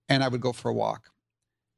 [0.09, 1.11] and I would go for a walk.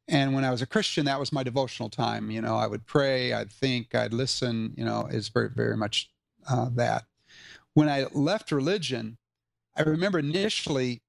[0.09, 2.31] And when I was a Christian, that was my devotional time.
[2.31, 4.73] You know, I would pray, I'd think, I'd listen.
[4.77, 6.11] You know, is very, very much
[6.49, 7.05] uh, that.
[7.75, 9.19] When I left religion,
[9.77, 11.03] I remember initially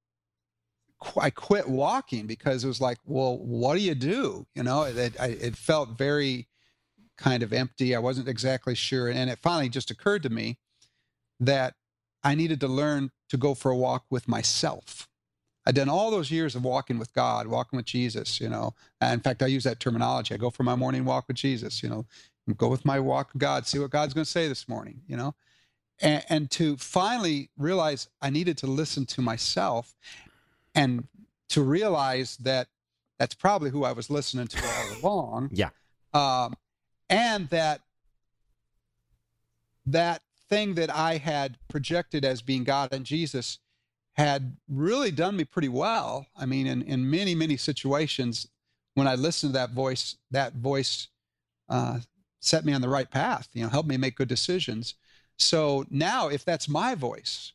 [1.19, 4.45] I quit walking because it was like, well, what do you do?
[4.53, 6.48] You know, it, it felt very
[7.19, 7.95] kind of empty.
[7.95, 9.09] I wasn't exactly sure.
[9.09, 10.57] And it finally just occurred to me
[11.39, 11.75] that
[12.23, 15.07] I needed to learn to go for a walk with myself.
[15.65, 18.73] I'd done all those years of walking with God, walking with Jesus, you know.
[19.01, 20.33] And in fact, I use that terminology.
[20.33, 22.05] I go for my morning walk with Jesus, you know,
[22.57, 25.15] go with my walk with God, see what God's going to say this morning, you
[25.15, 25.35] know.
[26.01, 29.95] And, and to finally realize I needed to listen to myself
[30.73, 31.07] and
[31.49, 32.67] to realize that
[33.19, 35.49] that's probably who I was listening to all along.
[35.51, 35.69] yeah.
[36.13, 36.55] Um,
[37.09, 37.81] and that
[39.85, 43.59] that thing that I had projected as being God and Jesus
[44.13, 46.27] had really done me pretty well.
[46.35, 48.47] I mean, in, in many, many situations,
[48.95, 51.07] when I listened to that voice, that voice
[51.69, 51.99] uh,
[52.39, 54.95] set me on the right path, you know, helped me make good decisions.
[55.37, 57.53] So now, if that's my voice,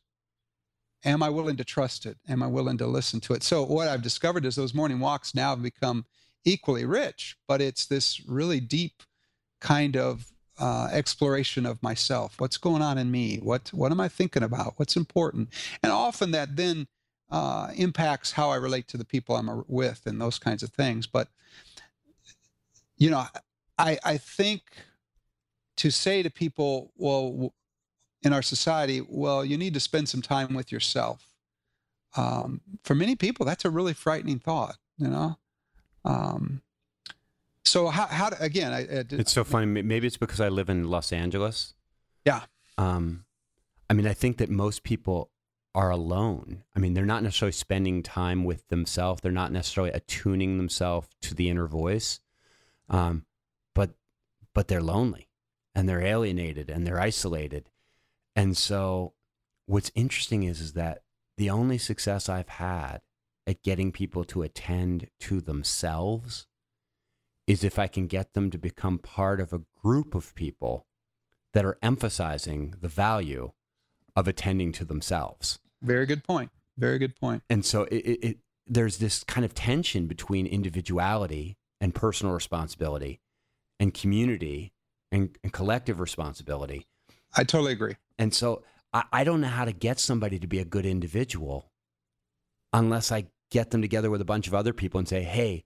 [1.03, 2.17] am I willing to trust it?
[2.27, 3.43] Am I willing to listen to it?
[3.43, 6.05] So, what I've discovered is those morning walks now have become
[6.45, 9.03] equally rich, but it's this really deep
[9.59, 12.35] kind of uh, exploration of myself.
[12.39, 13.37] What's going on in me?
[13.37, 14.73] What what am I thinking about?
[14.77, 15.49] What's important?
[15.83, 16.87] And often that then
[17.29, 21.07] uh, impacts how I relate to the people I'm with and those kinds of things.
[21.07, 21.27] But
[22.97, 23.25] you know,
[23.77, 24.61] I I think
[25.77, 27.53] to say to people, well,
[28.23, 31.27] in our society, well, you need to spend some time with yourself.
[32.15, 34.77] Um, for many people, that's a really frightening thought.
[34.97, 35.37] You know.
[36.05, 36.61] Um,
[37.65, 38.73] so how how again?
[38.73, 39.65] I, I, it's so funny.
[39.65, 41.73] Maybe it's because I live in Los Angeles.
[42.25, 42.41] Yeah.
[42.77, 43.25] Um,
[43.89, 45.31] I mean, I think that most people
[45.73, 46.63] are alone.
[46.75, 49.21] I mean, they're not necessarily spending time with themselves.
[49.21, 52.21] They're not necessarily attuning themselves to the inner voice.
[52.89, 53.25] Um,
[53.73, 53.91] but
[54.53, 55.27] but they're lonely
[55.73, 57.69] and they're alienated and they're isolated.
[58.35, 59.13] And so
[59.65, 61.03] what's interesting is is that
[61.37, 63.01] the only success I've had
[63.47, 66.47] at getting people to attend to themselves
[67.47, 70.85] is if I can get them to become part of a group of people
[71.53, 73.51] that are emphasizing the value
[74.15, 75.59] of attending to themselves.
[75.81, 76.51] Very good point.
[76.77, 77.43] Very good point.
[77.49, 78.37] And so it, it, it,
[78.67, 83.21] there's this kind of tension between individuality and personal responsibility
[83.79, 84.73] and community
[85.11, 86.87] and, and collective responsibility.
[87.35, 87.95] I totally agree.
[88.17, 91.71] And so I, I don't know how to get somebody to be a good individual
[92.73, 95.63] unless I get them together with a bunch of other people and say, hey,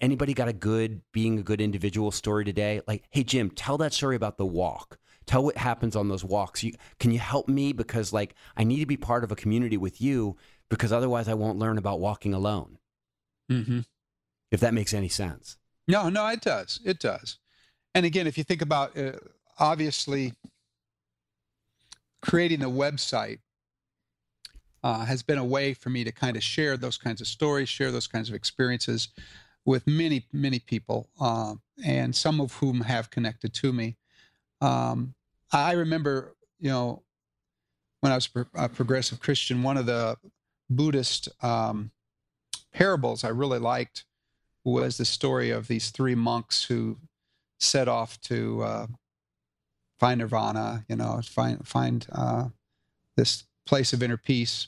[0.00, 2.80] anybody got a good being a good individual story today?
[2.86, 4.98] Like, hey, Jim, tell that story about the walk.
[5.26, 6.62] Tell what happens on those walks.
[6.62, 7.72] You, can you help me?
[7.72, 10.36] Because, like, I need to be part of a community with you
[10.68, 12.78] because otherwise I won't learn about walking alone.
[13.50, 13.80] Mm-hmm.
[14.50, 15.56] If that makes any sense.
[15.86, 16.80] No, no, it does.
[16.84, 17.38] It does.
[17.94, 19.12] And again, if you think about uh,
[19.58, 20.32] obviously
[22.22, 23.38] creating a website
[24.82, 27.68] uh, has been a way for me to kind of share those kinds of stories,
[27.68, 29.08] share those kinds of experiences
[29.64, 31.54] with many, many people, uh,
[31.84, 33.96] and some of whom have connected to me.
[34.60, 35.14] Um,
[35.52, 37.02] I remember, you know,
[38.00, 40.16] when I was a progressive Christian, one of the
[40.70, 41.90] Buddhist um,
[42.72, 44.04] parables I really liked
[44.64, 46.96] was the story of these three monks who
[47.58, 48.86] set off to uh,
[49.98, 52.48] find nirvana, you know, find find uh,
[53.16, 54.66] this place of inner peace.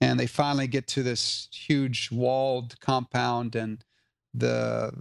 [0.00, 3.84] And they finally get to this huge walled compound, and
[4.32, 4.92] the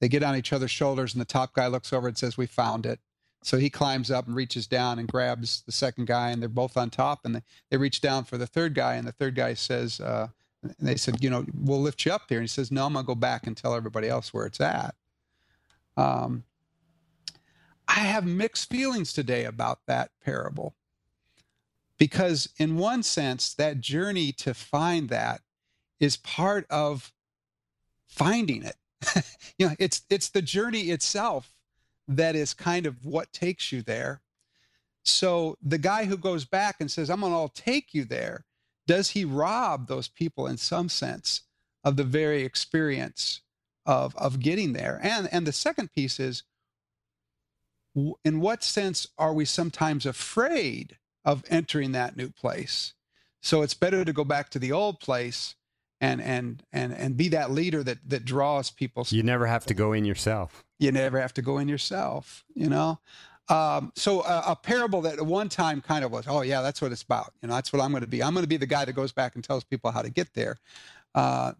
[0.00, 2.46] they get on each other's shoulders, and the top guy looks over and says, "We
[2.46, 3.00] found it."
[3.42, 6.76] So he climbs up and reaches down and grabs the second guy, and they're both
[6.76, 7.20] on top.
[7.24, 10.28] And they, they reach down for the third guy, and the third guy says, uh,
[10.78, 13.06] "They said, you know, we'll lift you up there." And he says, "No, I'm gonna
[13.06, 14.94] go back and tell everybody else where it's at."
[15.96, 16.44] Um,
[17.88, 20.74] I have mixed feelings today about that parable
[22.00, 25.42] because, in one sense, that journey to find that
[26.00, 27.12] is part of
[28.08, 28.76] finding it.
[29.58, 31.52] you know, it's it's the journey itself
[32.08, 34.22] that is kind of what takes you there.
[35.04, 38.46] So the guy who goes back and says, "I'm going to all take you there,"
[38.86, 41.42] does he rob those people in some sense
[41.84, 43.42] of the very experience
[43.84, 44.98] of of getting there?
[45.02, 46.44] And and the second piece is
[48.24, 52.94] in what sense are we sometimes afraid of entering that new place?
[53.42, 55.54] So it's better to go back to the old place
[56.00, 59.06] and and and and be that leader that that draws people.
[59.10, 60.64] You never have to go in yourself.
[60.78, 62.44] You never have to go in yourself.
[62.54, 63.00] You know.
[63.48, 66.80] Um, so a, a, parable that at one time kind of was, oh yeah, that's
[66.80, 67.32] what it's about.
[67.42, 68.22] You know, that's what I'm going to be.
[68.22, 70.32] I'm going to be the guy that goes back and tells people how to get
[70.34, 70.56] there.
[71.16, 71.54] Uh,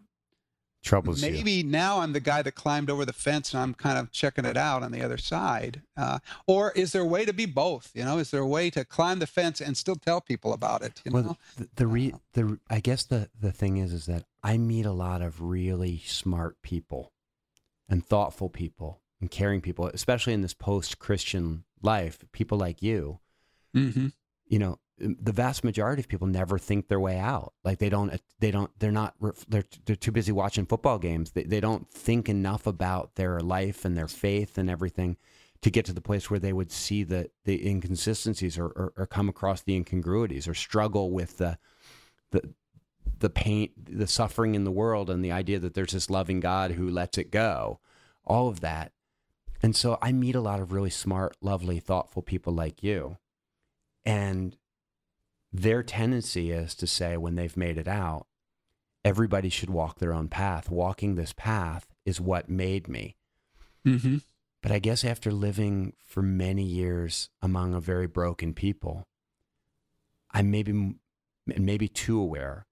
[0.81, 1.63] troubles maybe you.
[1.63, 4.57] now i'm the guy that climbed over the fence and i'm kind of checking it
[4.57, 6.17] out on the other side uh,
[6.47, 8.83] or is there a way to be both you know is there a way to
[8.83, 12.13] climb the fence and still tell people about it you well, know the, the re
[12.33, 16.01] the i guess the the thing is is that i meet a lot of really
[16.05, 17.11] smart people
[17.87, 23.19] and thoughtful people and caring people especially in this post-christian life people like you
[23.75, 24.07] mm-hmm.
[24.47, 27.53] you know the vast majority of people never think their way out.
[27.63, 29.15] Like they don't, uh, they don't, they're not,
[29.47, 31.31] they're, they're too busy watching football games.
[31.31, 35.17] They, they don't think enough about their life and their faith and everything
[35.61, 39.05] to get to the place where they would see the, the inconsistencies or, or, or
[39.05, 41.57] come across the incongruities or struggle with the,
[42.31, 42.53] the,
[43.19, 46.71] the pain, the suffering in the world and the idea that there's this loving God
[46.71, 47.79] who lets it go,
[48.25, 48.91] all of that.
[49.63, 53.17] And so I meet a lot of really smart, lovely, thoughtful people like you.
[54.03, 54.57] And
[55.53, 58.27] their tendency is to say when they've made it out,
[59.03, 60.69] everybody should walk their own path.
[60.69, 63.15] Walking this path is what made me.
[63.85, 64.17] Mm-hmm.
[64.61, 69.07] But I guess after living for many years among a very broken people,
[70.31, 70.95] I'm maybe
[71.45, 72.67] maybe too aware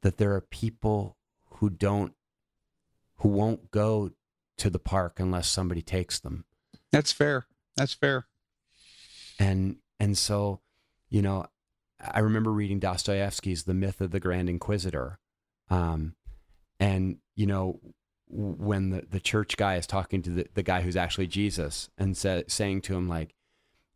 [0.00, 1.16] that there are people
[1.56, 2.14] who don't
[3.16, 4.10] who won't go
[4.56, 6.44] to the park unless somebody takes them.
[6.90, 7.46] That's fair.
[7.76, 8.26] That's fair.
[9.38, 10.60] And and so,
[11.10, 11.46] you know,
[12.00, 15.18] I remember reading Dostoevsky's The Myth of the Grand Inquisitor.
[15.70, 16.14] Um,
[16.80, 17.80] and, you know,
[18.28, 22.16] when the, the church guy is talking to the, the guy who's actually Jesus and
[22.16, 23.34] sa- saying to him, like,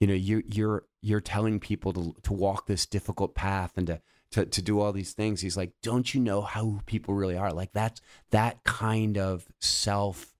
[0.00, 4.00] you know, you, you're, you're telling people to, to walk this difficult path and to,
[4.30, 5.40] to, to do all these things.
[5.40, 7.52] He's like, don't you know how people really are?
[7.52, 10.34] Like that's, that kind of self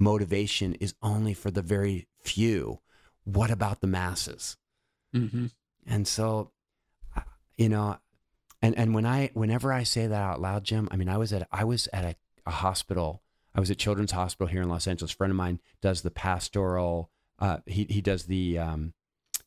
[0.00, 2.80] motivation is only for the very few.
[3.24, 4.56] What about the masses?
[5.14, 5.46] Mm-hmm.
[5.86, 6.52] And so,
[7.58, 7.98] you know,
[8.62, 11.32] and and when I whenever I say that out loud, Jim, I mean, I was
[11.32, 12.14] at I was at a,
[12.46, 13.22] a hospital.
[13.54, 15.12] I was at Children's Hospital here in Los Angeles.
[15.12, 17.10] A friend of mine does the pastoral.
[17.38, 18.94] Uh, he he does the um,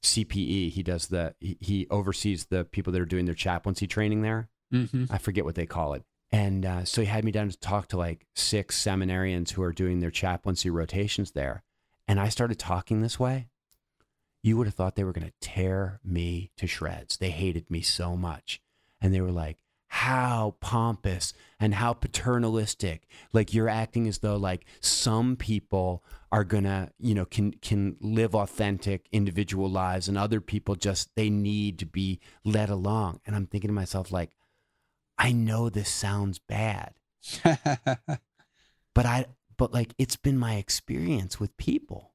[0.03, 0.72] CPE.
[0.72, 4.49] He does the he, he oversees the people that are doing their chaplaincy training there.
[4.74, 5.05] Mm-hmm.
[5.09, 6.03] I forget what they call it.
[6.32, 9.74] And uh, so he had me down to talk to like six seminarians who are
[9.74, 11.64] doing their chaplaincy rotations there.
[12.07, 13.47] And I started talking this way.
[14.41, 17.17] You would have thought they were going to tear me to shreds.
[17.17, 18.61] They hated me so much.
[18.99, 19.57] And they were like,
[19.93, 23.07] how pompous and how paternalistic.
[23.33, 28.33] Like you're acting as though like some people are gonna, you know, can can live
[28.33, 33.19] authentic individual lives and other people just they need to be led along.
[33.25, 34.31] And I'm thinking to myself, like,
[35.17, 36.93] I know this sounds bad,
[37.43, 39.25] but I
[39.57, 42.11] but like it's been my experience with people.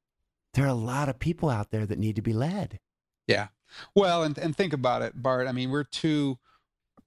[0.57, 2.81] There are a lot of people out there that need to be led.
[3.27, 3.49] Yeah.
[3.95, 5.47] Well, and and think about it, Bart.
[5.47, 6.39] I mean, we're two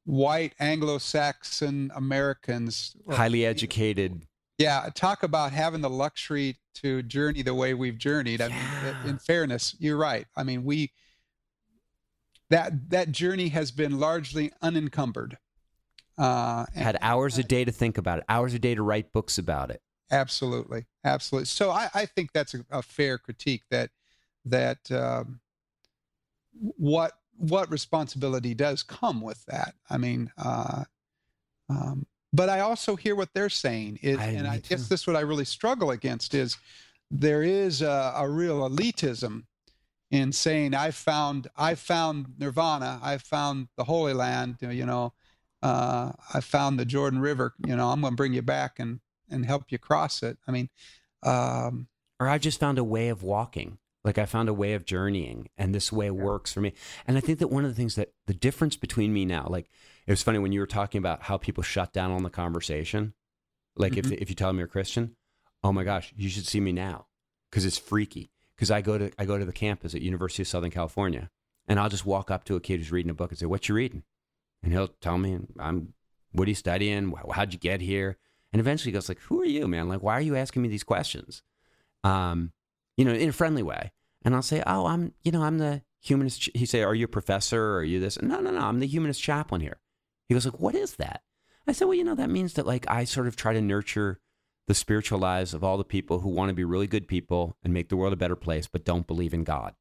[0.06, 4.26] white Anglo-Saxon Americans, highly educated.
[4.58, 8.42] Yeah, talk about having the luxury to journey the way we've journeyed.
[8.42, 9.00] I Yeah.
[9.04, 10.28] mean, in fairness, you're right.
[10.36, 10.92] I mean, we
[12.50, 15.38] that that journey has been largely unencumbered.
[16.18, 19.12] Uh, and- Had hours a day to think about it, hours a day to write
[19.14, 19.82] books about it.
[20.12, 21.46] Absolutely, absolutely.
[21.46, 23.92] So I, I think that's a, a fair critique that
[24.46, 25.40] that um,
[26.54, 29.76] what what responsibility does come with that.
[29.90, 30.84] I mean, uh,
[31.70, 35.08] um, but I also hear what they're saying is, I- and I guess this is
[35.08, 36.58] what I really struggle against is
[37.12, 39.44] there is a, a real elitism
[40.12, 45.14] in saying I found I found Nirvana, I found the Holy Land, you know,
[45.62, 49.00] uh, I found the Jordan River, you know, I'm going to bring you back and
[49.30, 50.38] and help you cross it.
[50.48, 50.70] I mean,
[51.24, 51.88] um,
[52.20, 53.78] or I've just found a way of walking.
[54.04, 56.74] Like I found a way of journeying, and this way works for me.
[57.06, 59.70] And I think that one of the things that the difference between me now, like
[60.08, 63.14] it was funny when you were talking about how people shut down on the conversation.
[63.76, 65.16] Like if if you tell them you're a Christian,
[65.64, 67.08] oh my gosh, you should see me now
[67.50, 68.32] because it's freaky.
[68.56, 71.30] Because I go to I go to the campus at University of Southern California,
[71.68, 73.68] and I'll just walk up to a kid who's reading a book and say, "What
[73.70, 74.04] you reading?"
[74.64, 75.94] And he'll tell me, "I'm
[76.32, 77.14] what are you studying?
[77.32, 78.18] How'd you get here?"
[78.52, 79.90] And eventually he goes like, "Who are you, man?
[79.90, 81.44] Like, why are you asking me these questions?"
[82.04, 82.54] Um,
[82.98, 83.92] you know, in a friendly way.
[84.24, 87.06] And I'll say, "Oh, I'm, you know, I'm the humanist." ch-" He say, "Are you
[87.06, 87.62] a professor?
[87.62, 88.60] Or are you this?" No, no, no.
[88.60, 89.80] I'm the humanist chaplain here.
[90.28, 91.24] He goes like, "What is that?"
[91.68, 94.20] I said, "Well, you know, that means that like I sort of try to nurture
[94.68, 97.74] the spiritual lives of all the people who want to be really good people and
[97.74, 99.76] make the world a better place, but don't believe in God."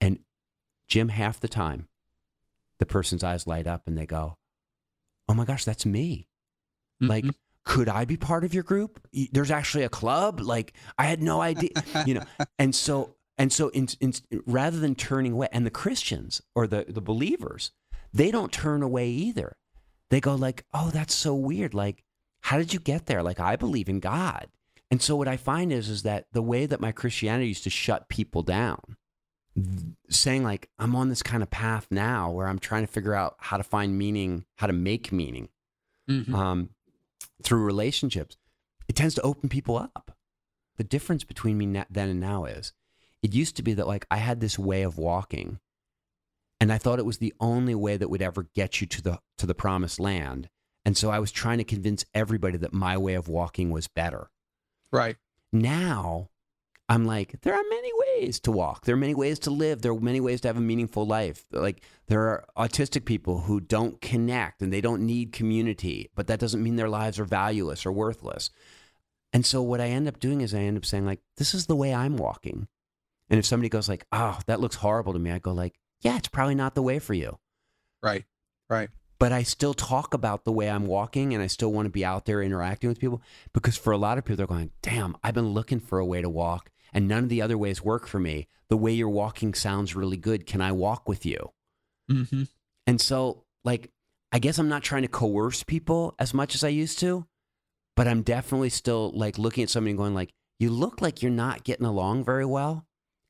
[0.00, 0.20] And
[0.88, 1.88] Jim, half the time,
[2.78, 4.38] the person's eyes light up and they go,
[5.28, 6.28] "Oh my gosh, that's me."
[7.00, 7.34] Like, mhm.
[7.64, 9.06] could I be part of your group?
[9.32, 10.40] There's actually a club.
[10.40, 11.70] Like, I had no idea,
[12.06, 12.24] you know.
[12.58, 14.14] And so, and so, in, in,
[14.46, 17.70] rather than turning away, and the Christians or the the believers,
[18.12, 19.56] they don't turn away either.
[20.08, 21.74] They go like, "Oh, that's so weird.
[21.74, 22.02] Like,
[22.40, 23.22] how did you get there?
[23.22, 24.48] Like, I believe in God."
[24.90, 27.70] And so, what I find is, is that the way that my Christianity used to
[27.70, 28.96] shut people down,
[30.08, 33.36] saying like, "I'm on this kind of path now where I'm trying to figure out
[33.38, 35.48] how to find meaning, how to make meaning."
[36.08, 36.32] Mhm.
[36.32, 36.70] um,
[37.42, 38.36] through relationships,
[38.88, 40.16] it tends to open people up.
[40.76, 42.72] The difference between me then and now is
[43.22, 45.58] it used to be that like I had this way of walking
[46.60, 49.20] and I thought it was the only way that would ever get you to the
[49.38, 50.48] to the promised land.
[50.84, 54.30] And so I was trying to convince everybody that my way of walking was better.
[54.92, 55.16] right.
[55.52, 56.30] Now
[56.88, 58.84] I'm like, there are many ways to walk.
[58.84, 59.82] There are many ways to live.
[59.82, 61.44] There are many ways to have a meaningful life.
[61.50, 66.38] Like there are autistic people who don't connect and they don't need community, but that
[66.38, 68.50] doesn't mean their lives are valueless or worthless.
[69.32, 71.66] And so what I end up doing is I end up saying like, this is
[71.66, 72.68] the way I'm walking.
[73.28, 76.16] And if somebody goes like, oh, that looks horrible to me, I go like, yeah,
[76.16, 77.38] it's probably not the way for you
[78.02, 78.24] Right.
[78.70, 78.90] Right.
[79.18, 82.04] but I still talk about the way I'm walking and I still want to be
[82.04, 83.22] out there interacting with people
[83.52, 86.22] because for a lot of people, they're going, damn, I've been looking for a way
[86.22, 88.48] to walk and none of the other ways work for me.
[88.70, 90.46] The way you're walking sounds really good.
[90.46, 91.52] Can I walk with you?
[92.10, 92.44] Mm-hmm.
[92.86, 93.90] And so, like,
[94.32, 97.26] I guess I'm not trying to coerce people as much as I used to,
[97.96, 101.30] but I'm definitely still like looking at somebody and going like, you look like you're
[101.30, 102.86] not getting along very well.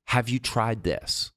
[0.06, 1.32] Have you tried this?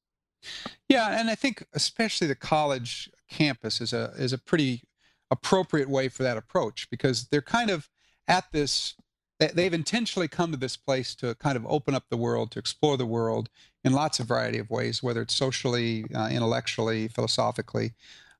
[0.88, 4.84] Yeah, and I think especially the college campus is a is a pretty
[5.32, 7.89] appropriate way for that approach because they're kind of
[8.27, 8.95] at this
[9.40, 12.98] they've intentionally come to this place to kind of open up the world to explore
[12.98, 13.50] the world
[13.84, 17.94] in lots of variety of ways whether it's socially uh, intellectually philosophically.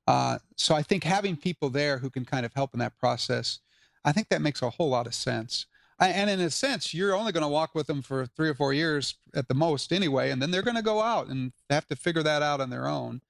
[0.06, 3.60] Uh, so i think having people there who can kind of help in that process
[4.04, 5.66] i think that makes a whole lot of sense.
[5.98, 8.72] And in a sense you're only going to walk with them for three or four
[8.72, 11.96] years at the most anyway and then they're going to go out and have to
[11.96, 13.20] figure that out on their own.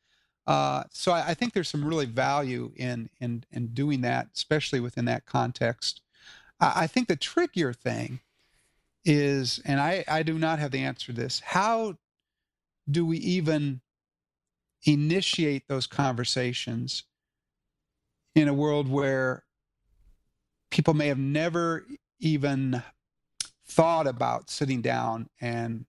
[0.46, 4.80] Uh, so I, I, think there's some really value in in in doing that especially
[4.80, 6.00] within that context
[6.60, 8.20] I, think the trickier thing
[9.04, 11.96] is and I, I do not have the answer to this how
[12.90, 13.80] do we even
[14.84, 17.04] initiate those conversations
[18.34, 19.44] in a world where
[20.70, 21.86] people may have never
[22.18, 22.82] even
[23.66, 25.86] thought about sitting down and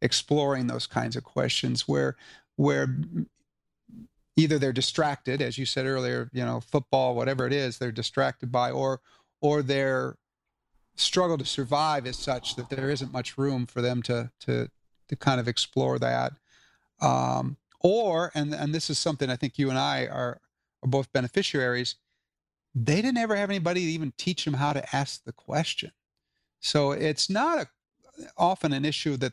[0.00, 2.16] exploring those kinds of questions where
[2.56, 2.96] where
[4.36, 8.50] either they're distracted as you said earlier you know football whatever it is they're distracted
[8.50, 9.00] by or
[9.42, 10.16] or their
[10.94, 14.70] struggle to survive is such that there isn't much room for them to to
[15.08, 16.32] to kind of explore that
[17.00, 20.40] um, or and and this is something i think you and i are,
[20.82, 21.96] are both beneficiaries
[22.74, 25.92] they didn't ever have anybody to even teach them how to ask the question.
[26.60, 27.66] So it's not a,
[28.36, 29.32] often an issue that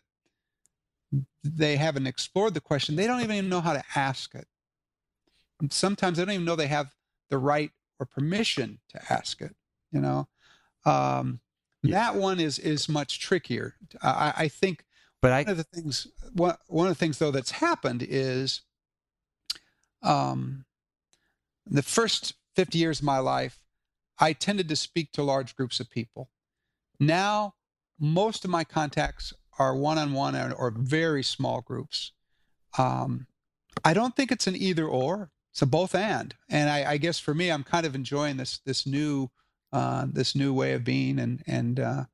[1.43, 2.95] they haven't explored the question.
[2.95, 4.47] They don't even know how to ask it.
[5.70, 6.93] Sometimes they don't even know they have
[7.30, 9.55] the right or permission to ask it.
[9.91, 10.27] You know,
[10.85, 11.39] um,
[11.83, 12.11] yeah.
[12.11, 13.75] that one is is much trickier.
[14.01, 14.85] I, I think.
[15.21, 18.61] But I, one of the things one, one of the things though that's happened is,
[20.01, 20.65] um,
[21.65, 23.59] the first 50 years of my life,
[24.19, 26.29] I tended to speak to large groups of people.
[26.99, 27.55] Now,
[27.99, 32.13] most of my contacts are one on one or very small groups.
[32.77, 33.27] Um,
[33.83, 35.31] I don't think it's an either or.
[35.51, 36.35] It's a both and.
[36.49, 39.29] And I, I guess for me, I'm kind of enjoying this this new
[39.72, 42.05] uh, this new way of being and and uh,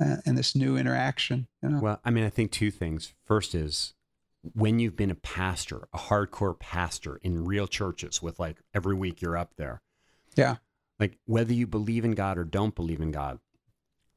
[0.00, 1.48] uh and this new interaction.
[1.62, 1.80] You know?
[1.80, 3.14] Well, I mean, I think two things.
[3.24, 3.94] First is
[4.42, 9.22] when you've been a pastor, a hardcore pastor in real churches with like every week
[9.22, 9.82] you're up there.
[10.34, 10.56] Yeah.
[10.98, 13.38] Like whether you believe in God or don't believe in God,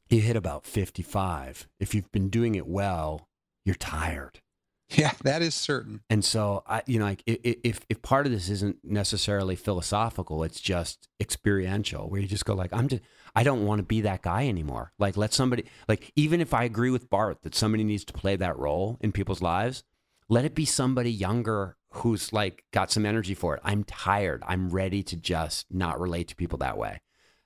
[0.09, 1.67] you hit about 55.
[1.79, 3.27] If you've been doing it well,
[3.63, 4.41] you're tired.
[4.89, 6.01] Yeah, that is certain.
[6.09, 10.61] And so I, you know, like if if part of this isn't necessarily philosophical, it's
[10.61, 13.01] just experiential, where you just go like, I'm just,
[13.35, 14.93] I don't want to be that guy anymore.
[14.99, 18.35] Like, let somebody, like, even if I agree with Bart that somebody needs to play
[18.35, 19.83] that role in people's lives,
[20.29, 23.61] let it be somebody younger who's like got some energy for it.
[23.63, 24.43] I'm tired.
[24.45, 27.01] I'm ready to just not relate to people that way.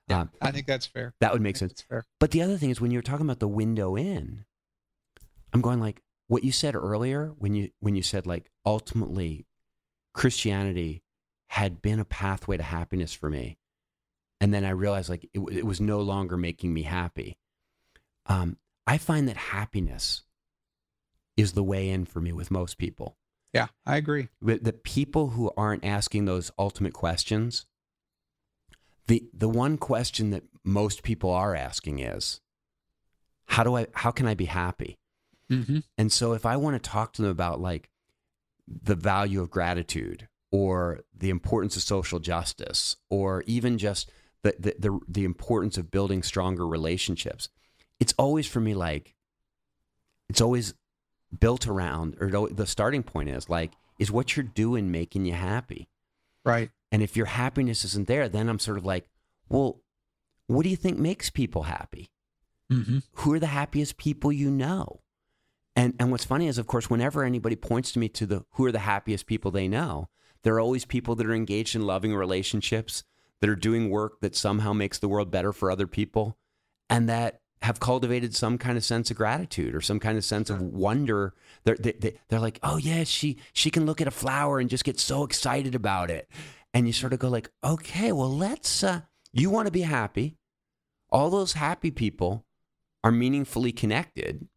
[0.08, 1.14] Yeah, um, I think that's fair.
[1.20, 1.84] That would make sense.
[1.88, 2.04] fair.
[2.18, 4.44] But the other thing is when you're talking about the window in,
[5.52, 9.46] I'm going like what you said earlier when you when you said like ultimately
[10.14, 11.02] Christianity
[11.48, 13.58] had been a pathway to happiness for me,
[14.40, 17.36] and then I realized like it, it was no longer making me happy.
[18.26, 20.22] Um, I find that happiness
[21.36, 23.16] is the way in for me with most people.
[23.52, 24.28] Yeah, I agree.
[24.40, 27.66] But the people who aren't asking those ultimate questions,
[29.08, 32.40] the the one question that most people are asking is,
[33.46, 35.00] how do I how can I be happy?
[35.50, 35.78] Mm-hmm.
[35.98, 37.90] And so if I want to talk to them about like
[38.66, 44.10] the value of gratitude or the importance of social justice or even just
[44.42, 47.48] the, the, the, the importance of building stronger relationships,
[47.98, 49.14] it's always for me like,
[50.28, 50.74] it's always
[51.38, 55.88] built around, or the starting point is like, is what you're doing making you happy?
[56.44, 56.70] Right.
[56.90, 59.06] And if your happiness isn't there, then I'm sort of like,
[59.48, 59.80] well,
[60.46, 62.10] what do you think makes people happy?
[62.72, 62.98] Mm-hmm.
[63.12, 65.00] Who are the happiest people you know?
[65.76, 68.64] And and what's funny is, of course, whenever anybody points to me to the who
[68.64, 70.08] are the happiest people they know,
[70.42, 73.04] there are always people that are engaged in loving relationships,
[73.40, 76.36] that are doing work that somehow makes the world better for other people,
[76.88, 80.48] and that have cultivated some kind of sense of gratitude or some kind of sense
[80.48, 81.34] of wonder.
[81.64, 84.84] They're, they, they're like, oh yeah, she she can look at a flower and just
[84.84, 86.28] get so excited about it,
[86.74, 88.82] and you sort of go like, okay, well let's.
[88.82, 89.02] Uh,
[89.32, 90.36] you want to be happy.
[91.10, 92.44] All those happy people
[93.04, 94.48] are meaningfully connected.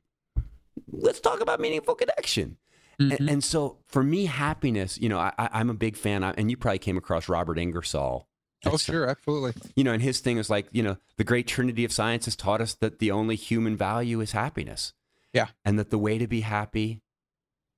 [0.92, 2.58] Let's talk about meaningful connection.
[3.00, 3.12] Mm-hmm.
[3.12, 6.58] And, and, so for me, happiness, you know, I, am a big fan, and you
[6.58, 8.28] probably came across Robert Ingersoll
[8.66, 9.54] Oh, sure, absolutely.
[9.76, 12.36] You know, and his thing is like, you know, the great trinity of science has
[12.36, 14.94] taught us that the only human value is happiness.
[15.34, 15.48] Yeah.
[15.66, 17.02] And that the way to be happy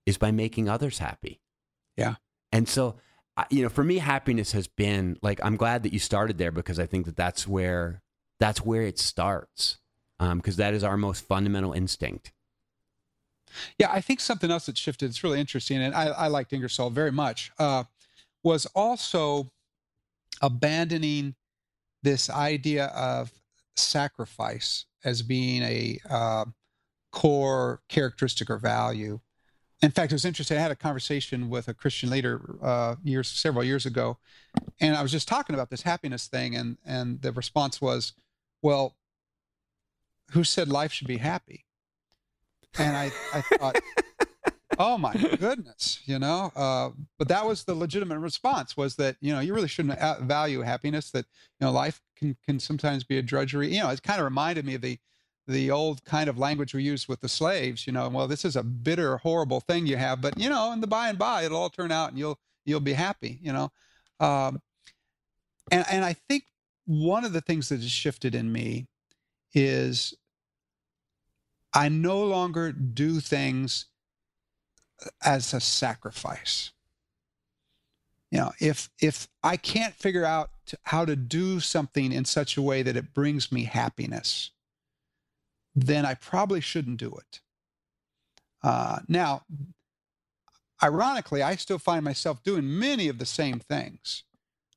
[0.05, 1.41] is by making others happy.
[1.97, 2.15] Yeah.
[2.51, 2.95] And so,
[3.49, 6.79] you know, for me, happiness has been like, I'm glad that you started there because
[6.79, 8.01] I think that that's where,
[8.39, 9.77] that's where it starts.
[10.19, 12.31] Um, cause that is our most fundamental instinct.
[13.77, 16.89] Yeah, I think something else that shifted, it's really interesting, and I, I liked Ingersoll
[16.89, 17.83] very much, uh,
[18.43, 19.51] was also
[20.41, 21.35] abandoning
[22.03, 23.31] this idea of
[23.75, 26.45] sacrifice as being a uh,
[27.11, 29.19] core characteristic or value.
[29.81, 30.57] In fact, it was interesting.
[30.57, 34.17] I had a conversation with a Christian leader uh, years, several years ago,
[34.79, 38.13] and I was just talking about this happiness thing, and and the response was,
[38.61, 38.95] "Well,
[40.31, 41.64] who said life should be happy?"
[42.77, 43.79] And I, I thought,
[44.79, 46.51] oh my goodness, you know.
[46.55, 50.61] Uh, but that was the legitimate response was that you know you really shouldn't value
[50.61, 51.11] happiness.
[51.11, 51.25] That
[51.59, 53.73] you know life can can sometimes be a drudgery.
[53.73, 54.99] You know, it kind of reminded me of the
[55.47, 57.85] the old kind of language we used with the slaves.
[57.85, 60.81] You know, well, this is a bitter, horrible thing you have, but you know, in
[60.81, 63.39] the by and by, it'll all turn out, and you'll you'll be happy.
[63.41, 63.71] You know,
[64.19, 64.61] um,
[65.71, 66.45] and and I think
[66.85, 68.87] one of the things that has shifted in me
[69.53, 70.13] is
[71.75, 73.87] I no longer do things
[75.23, 76.71] as a sacrifice.
[78.31, 80.49] You know, if if I can't figure out
[80.83, 84.51] how to do something in such a way that it brings me happiness,
[85.75, 87.41] then I probably shouldn't do it.
[88.63, 89.43] Uh, now,
[90.81, 94.23] ironically, I still find myself doing many of the same things.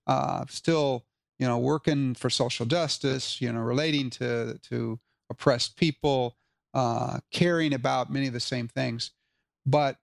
[0.06, 1.06] Uh, still,
[1.38, 4.98] you know, working for social justice, you know, relating to to
[5.30, 6.36] oppressed people,
[6.74, 9.10] uh, caring about many of the same things.
[9.66, 9.96] But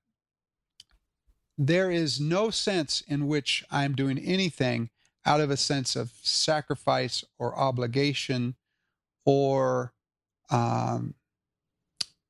[1.58, 4.90] there is no sense in which I'm doing anything
[5.26, 8.56] out of a sense of sacrifice or obligation
[9.26, 9.94] or
[10.50, 11.16] um,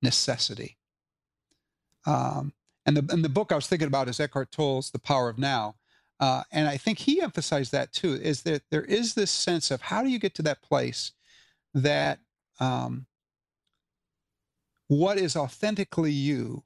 [0.01, 0.77] necessity.
[2.05, 2.53] Um,
[2.86, 5.39] and the and the book I was thinking about is Eckhart Tolle's The Power of
[5.39, 5.75] Now,
[6.19, 8.13] uh, and I think he emphasized that too.
[8.13, 11.11] Is that there is this sense of how do you get to that place
[11.73, 12.19] that
[12.59, 13.07] um,
[14.88, 16.63] what is authentically you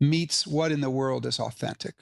[0.00, 1.94] meets what in the world is authentic.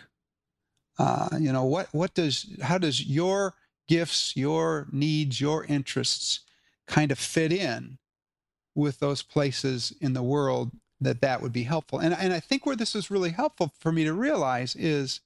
[0.98, 3.54] Uh, you know what what does how does your
[3.88, 6.40] gifts, your needs, your interests
[6.86, 7.98] kind of fit in
[8.74, 11.98] with those places in the world that that would be helpful.
[11.98, 15.20] And and I think where this is really helpful for me to realize is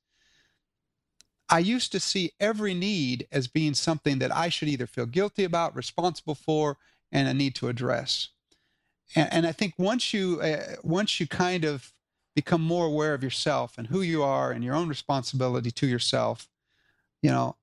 [1.49, 5.45] I used to see every need as being something that I should either feel guilty
[5.45, 6.78] about, responsible for,
[7.12, 8.30] and a need to address
[9.15, 11.93] and, and I think once you uh, once you kind of
[12.35, 16.49] become more aware of yourself and who you are and your own responsibility to yourself,
[17.23, 17.57] you know,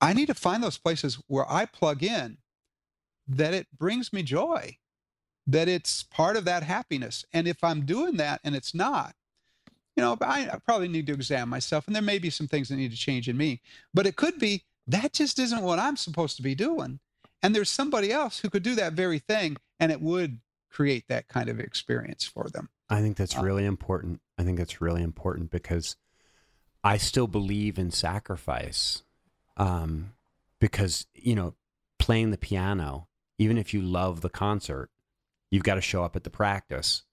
[0.00, 2.38] I need to find those places where I plug in
[3.26, 4.78] that it brings me joy,
[5.46, 7.24] that it's part of that happiness.
[7.32, 9.14] And if I'm doing that and it's not,
[9.96, 11.86] you know, I, I probably need to examine myself.
[11.86, 13.60] And there may be some things that need to change in me,
[13.94, 16.98] but it could be that just isn't what I'm supposed to be doing.
[17.42, 20.40] And there's somebody else who could do that very thing and it would
[20.74, 22.68] create that kind of experience for them.
[22.90, 24.20] I think that's uh, really important.
[24.36, 25.96] I think that's really important because
[26.82, 29.02] I still believe in sacrifice.
[29.56, 30.14] Um,
[30.60, 31.54] because, you know,
[31.98, 33.06] playing the piano,
[33.38, 34.90] even if you love the concert,
[35.50, 37.04] you've got to show up at the practice.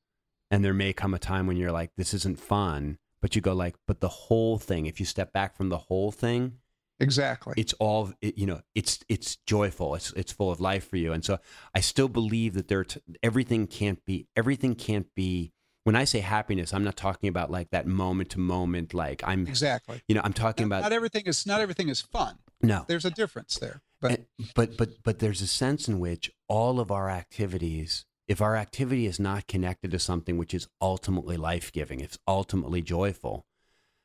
[0.49, 2.97] And there may come a time when you're like, this isn't fun.
[3.21, 6.11] But you go like, but the whole thing, if you step back from the whole
[6.11, 6.57] thing,
[7.01, 7.53] Exactly.
[7.57, 8.61] It's all it, you know.
[8.75, 9.95] It's it's joyful.
[9.95, 11.11] It's it's full of life for you.
[11.11, 11.39] And so
[11.73, 15.51] I still believe that there t- everything can't be everything can't be.
[15.83, 18.93] When I say happiness, I'm not talking about like that moment to moment.
[18.93, 20.01] Like I'm exactly.
[20.07, 22.37] You know, I'm talking not, about not everything is not everything is fun.
[22.61, 23.81] No, there's a difference there.
[23.99, 28.41] But and, but but but there's a sense in which all of our activities if
[28.41, 33.45] our activity is not connected to something which is ultimately life giving, it's ultimately joyful,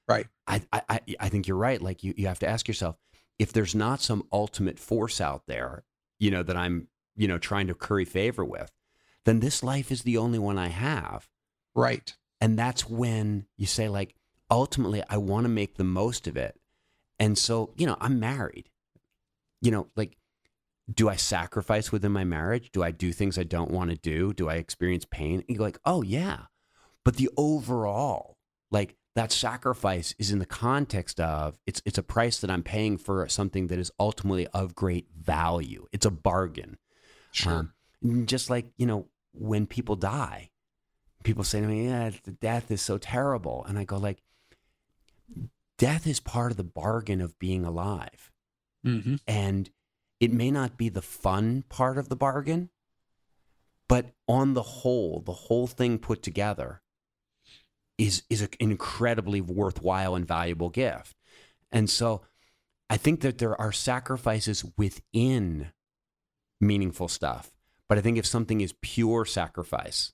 [0.09, 0.27] Right.
[0.47, 1.83] I, I, I think you're right.
[1.83, 2.97] Like you, you have to ask yourself
[3.39, 5.85] if there's not some ultimate force out there,
[6.19, 8.71] you know, that I'm, you know, trying to curry favor with,
[9.25, 11.29] then this life is the only one I have.
[11.75, 12.15] Right.
[12.41, 14.15] And that's when you say, like,
[14.51, 16.59] ultimately, I want to make the most of it.
[17.19, 18.71] And so, you know, I'm married.
[19.61, 20.17] You know, like,
[20.93, 22.71] do I sacrifice within my marriage?
[22.71, 24.33] Do I do things I don't want to do?
[24.33, 25.43] Do I experience pain?
[25.49, 26.43] And you're like, oh, yeah.
[27.05, 28.37] But the overall,
[28.71, 32.99] like, that sacrifice is in the context of it's it's a price that I'm paying
[32.99, 35.87] for something that is ultimately of great value.
[35.91, 36.77] It's a bargain.
[37.33, 37.73] Sure.
[38.05, 40.51] Um, just like you know when people die,
[41.25, 42.11] people say to me, "Yeah,
[42.43, 44.23] death is so terrible," and I go like,
[45.79, 48.31] "Death is part of the bargain of being alive,
[48.85, 49.17] mm-hmm.
[49.27, 49.71] and
[50.21, 52.69] it may not be the fun part of the bargain."
[53.89, 56.83] But on the whole, the whole thing put together,
[57.99, 61.17] is is an incredibly worthwhile and valuable gift.
[61.73, 62.23] And so
[62.89, 65.73] I think that there are sacrifices within
[66.61, 67.51] meaningful stuff.
[67.89, 70.13] But I think if something is pure sacrifice,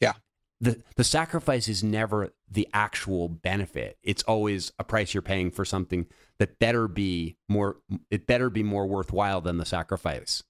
[0.00, 0.14] yeah,
[0.60, 3.98] the the sacrifice is never the actual benefit.
[4.02, 6.06] It's always a price you're paying for something
[6.38, 7.78] that better be more
[8.10, 10.42] it better be more worthwhile than the sacrifice.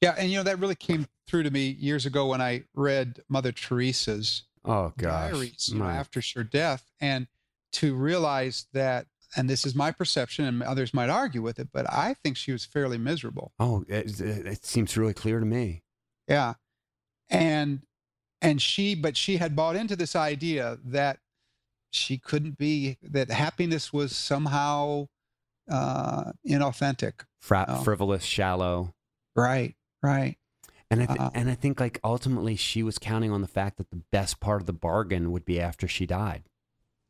[0.00, 3.20] Yeah, and you know that really came through to me years ago when I read
[3.28, 5.32] Mother Teresa's oh gosh.
[5.32, 7.26] diaries you know, after her death, and
[7.72, 9.06] to realize that,
[9.36, 12.52] and this is my perception, and others might argue with it, but I think she
[12.52, 13.52] was fairly miserable.
[13.58, 15.82] Oh, it, it seems really clear to me.
[16.28, 16.54] Yeah,
[17.30, 17.80] and
[18.40, 21.18] and she, but she had bought into this idea that
[21.90, 25.06] she couldn't be that happiness was somehow
[25.70, 27.24] uh inauthentic.
[27.40, 28.94] Fra- frivolous shallow.
[29.34, 30.36] Right right
[30.92, 33.78] and I th- uh, and I think like ultimately she was counting on the fact
[33.78, 36.42] that the best part of the bargain would be after she died.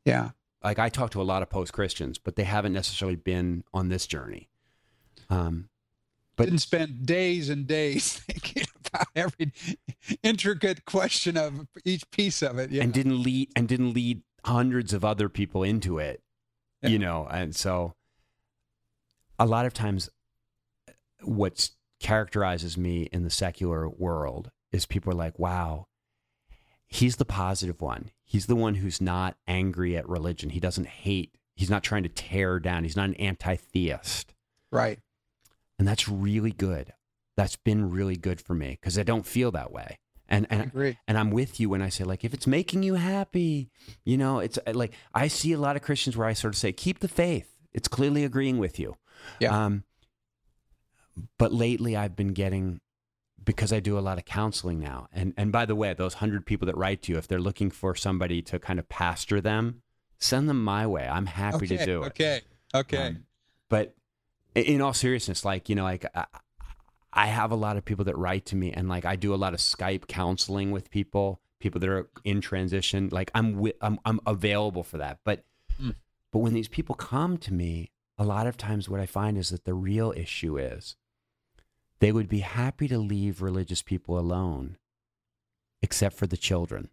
[0.05, 0.31] Yeah.
[0.63, 3.89] Like I talk to a lot of post Christians, but they haven't necessarily been on
[3.89, 4.49] this journey.
[5.29, 5.69] Um,
[6.37, 9.51] but didn't spend days and days thinking about every
[10.23, 12.71] intricate question of each piece of it.
[12.71, 12.83] Yeah.
[12.83, 16.21] And didn't lead and didn't lead hundreds of other people into it.
[16.81, 16.89] Yeah.
[16.89, 17.95] You know, and so
[19.37, 20.09] a lot of times
[21.21, 21.71] what's
[22.03, 25.87] characterizes me in the secular world is people are like, wow,
[26.85, 28.11] he's the positive one.
[28.25, 30.51] He's the one who's not angry at religion.
[30.51, 31.35] He doesn't hate.
[31.55, 32.83] He's not trying to tear down.
[32.83, 34.33] He's not an anti theist.
[34.71, 34.99] Right.
[35.79, 36.93] And that's really good.
[37.37, 39.97] That's been really good for me because I don't feel that way.
[40.27, 40.71] And and
[41.07, 43.69] and I'm with you when I say like if it's making you happy,
[44.03, 46.57] you know, it's uh, like I see a lot of Christians where I sort of
[46.57, 47.49] say keep the faith.
[47.71, 48.97] It's clearly agreeing with you.
[49.39, 49.65] Yeah.
[49.65, 49.83] Um,
[51.37, 52.79] but lately I've been getting
[53.43, 55.07] because I do a lot of counseling now.
[55.11, 57.71] And and by the way, those hundred people that write to you, if they're looking
[57.71, 59.81] for somebody to kind of pastor them,
[60.19, 61.07] send them my way.
[61.07, 62.07] I'm happy okay, to do it.
[62.07, 62.41] Okay.
[62.73, 63.07] Okay.
[63.07, 63.25] Um,
[63.69, 63.95] but
[64.55, 66.25] in all seriousness, like you know, like I,
[67.11, 69.37] I have a lot of people that write to me, and like I do a
[69.37, 73.09] lot of Skype counseling with people, people that are in transition.
[73.11, 75.19] Like I'm wi- I'm I'm available for that.
[75.23, 75.43] But
[75.81, 75.95] mm.
[76.31, 79.49] but when these people come to me, a lot of times what I find is
[79.49, 80.95] that the real issue is
[82.03, 84.75] they would be happy to leave religious people alone,
[85.81, 86.89] except for the children.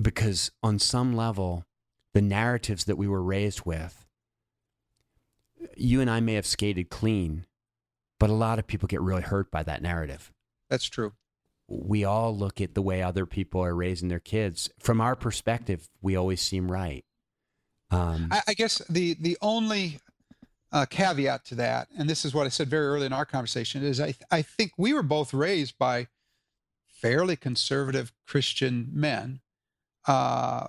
[0.00, 1.66] Because on some level,
[2.14, 4.06] the narratives that we were raised with,
[5.76, 7.44] you and I may have skated clean,
[8.18, 10.32] but a lot of people get really hurt by that narrative.
[10.70, 11.12] That's true.
[11.68, 14.70] We all look at the way other people are raising their kids.
[14.78, 17.04] From our perspective, we always seem right.
[17.90, 20.00] Um, I, I, guess the the only
[20.72, 23.82] uh, caveat to that, and this is what I said very early in our conversation,
[23.82, 26.08] is I, I think we were both raised by
[26.86, 29.40] fairly conservative Christian men
[30.06, 30.68] uh,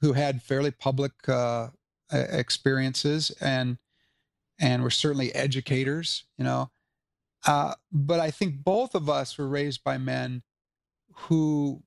[0.00, 1.68] who had fairly public uh,
[2.10, 3.78] experiences and
[4.58, 6.70] and were certainly educators, you know.
[7.46, 10.42] Uh, but I think both of us were raised by men
[11.12, 11.82] who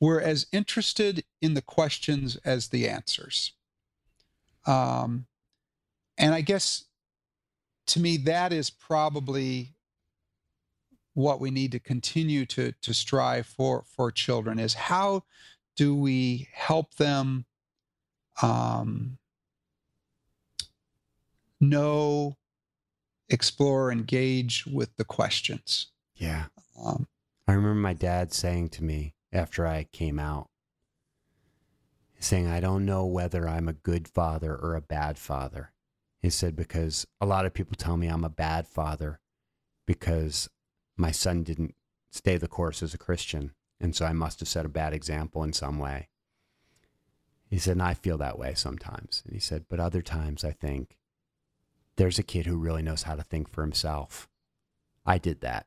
[0.00, 3.52] were as interested in the questions as the answers.
[4.66, 5.26] Um,
[6.18, 6.84] and I guess
[7.88, 9.74] to me, that is probably
[11.14, 15.22] what we need to continue to, to strive for for children is how
[15.76, 17.44] do we help them
[18.42, 19.18] um,
[21.60, 22.36] know,
[23.28, 25.88] explore, engage with the questions.
[26.16, 26.46] Yeah.
[26.82, 27.06] Um,
[27.46, 30.48] I remember my dad saying to me after I came out,
[32.18, 35.73] saying, I don't know whether I'm a good father or a bad father.
[36.24, 39.20] He said, because a lot of people tell me I'm a bad father
[39.86, 40.48] because
[40.96, 41.74] my son didn't
[42.10, 43.52] stay the course as a Christian.
[43.78, 46.08] And so I must have set a bad example in some way.
[47.50, 49.22] He said, and I feel that way sometimes.
[49.26, 50.96] And he said, but other times I think
[51.96, 54.26] there's a kid who really knows how to think for himself.
[55.04, 55.66] I did that.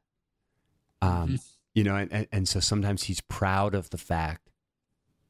[1.04, 1.36] Um, mm-hmm.
[1.76, 4.50] You know, and, and so sometimes he's proud of the fact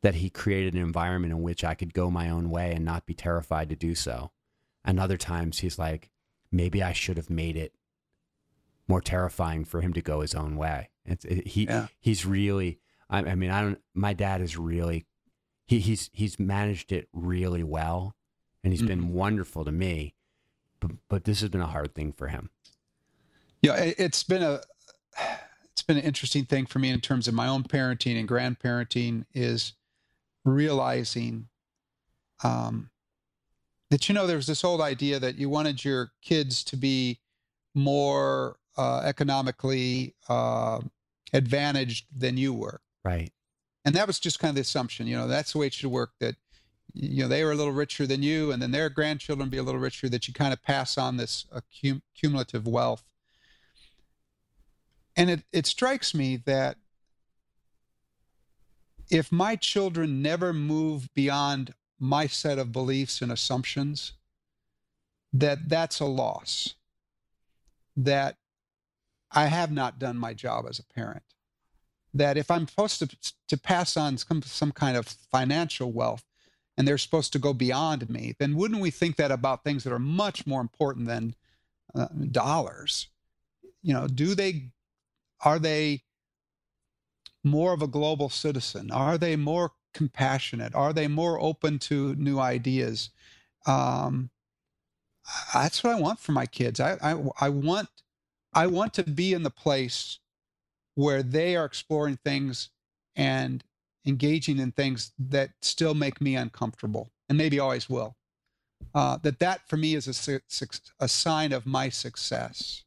[0.03, 3.05] that he created an environment in which I could go my own way and not
[3.05, 4.31] be terrified to do so.
[4.87, 6.09] And other times he's like,
[6.49, 7.73] maybe I should have made it
[8.87, 10.89] more terrifying for him to go his own way.
[11.05, 11.87] It's, it, he yeah.
[11.99, 12.79] he's really.
[13.09, 13.81] I, I, mean, I don't.
[13.93, 15.05] My dad is really.
[15.65, 18.15] He, he's he's managed it really well,
[18.63, 18.87] and he's mm-hmm.
[18.87, 20.15] been wonderful to me.
[20.79, 22.49] But but this has been a hard thing for him.
[23.61, 24.61] Yeah, it's been a
[25.71, 29.25] it's been an interesting thing for me in terms of my own parenting and grandparenting
[29.33, 29.73] is
[30.45, 31.49] realizing
[32.43, 32.89] um,
[33.89, 37.19] that you know there's this old idea that you wanted your kids to be
[37.73, 40.79] more uh, economically uh,
[41.33, 42.81] advantaged than you were?
[43.03, 43.31] Right.
[43.85, 45.91] And that was just kind of the assumption you know that's the way it should
[45.91, 46.35] work that
[46.93, 49.63] you know they were a little richer than you and then their grandchildren be a
[49.63, 53.03] little richer that you kind of pass on this accum- cumulative wealth.
[55.15, 56.77] And it, it strikes me that
[59.09, 64.13] if my children never move beyond my set of beliefs and assumptions,
[65.33, 66.75] that that's a loss.
[67.95, 68.37] That
[69.31, 71.23] I have not done my job as a parent.
[72.13, 76.23] That if I'm supposed to, to pass on some, some kind of financial wealth
[76.77, 79.93] and they're supposed to go beyond me, then wouldn't we think that about things that
[79.93, 81.35] are much more important than
[81.95, 83.07] uh, dollars?
[83.81, 84.69] You know, do they,
[85.41, 86.03] are they
[87.43, 88.91] more of a global citizen?
[88.91, 90.75] Are they more compassionate?
[90.75, 93.09] Are they more open to new ideas?
[93.65, 94.29] Um,
[95.53, 96.79] that's what I want for my kids.
[96.79, 97.89] I, I, I want
[98.53, 100.19] I want to be in the place
[100.95, 102.69] where they are exploring things
[103.15, 103.63] and
[104.05, 108.15] engaging in things that still make me uncomfortable and maybe always will.
[108.95, 110.41] Uh, that that for me is a,
[110.99, 112.83] a sign of my success,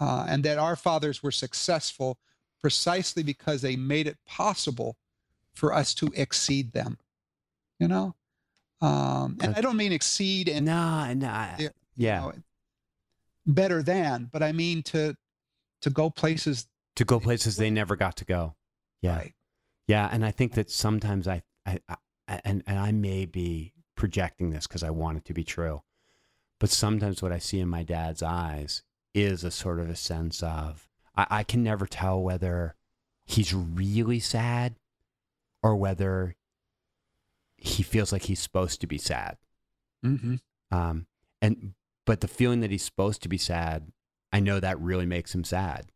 [0.00, 2.18] uh, and that our fathers were successful
[2.60, 4.96] precisely because they made it possible
[5.54, 6.98] for us to exceed them.
[7.78, 8.14] You know,
[8.80, 12.32] um, and I don't mean exceed and no, no, yeah, you know,
[13.46, 15.16] better than, but I mean to
[15.82, 16.66] to go places
[16.96, 18.54] to go places they never got to go.
[19.00, 19.34] Yeah, right.
[19.86, 21.96] yeah, and I think that sometimes I, I, I
[22.44, 25.82] and and I may be projecting this because I want it to be true,
[26.58, 28.82] but sometimes what I see in my dad's eyes
[29.14, 32.74] is a sort of a sense of I, I can never tell whether
[33.24, 34.74] he's really sad
[35.62, 36.36] or whether
[37.56, 39.36] he feels like he's supposed to be sad.
[40.04, 40.36] Mm-hmm.
[40.70, 41.06] Um,
[41.40, 41.74] and
[42.04, 43.92] but the feeling that he's supposed to be sad,
[44.32, 45.92] I know that really makes him sad.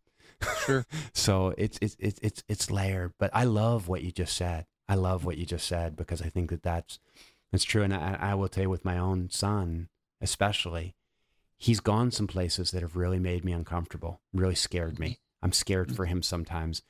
[0.64, 0.86] Sure.
[1.12, 3.12] so it's it's it's it's it's layered.
[3.18, 4.66] But I love what you just said.
[4.88, 6.98] I love what you just said because I think that that's
[7.51, 7.82] that's true.
[7.82, 9.88] And I, I will tell you, with my own son,
[10.20, 10.94] especially,
[11.56, 15.18] he's gone some places that have really made me uncomfortable, really scared me.
[15.43, 16.82] I'm scared for him sometimes.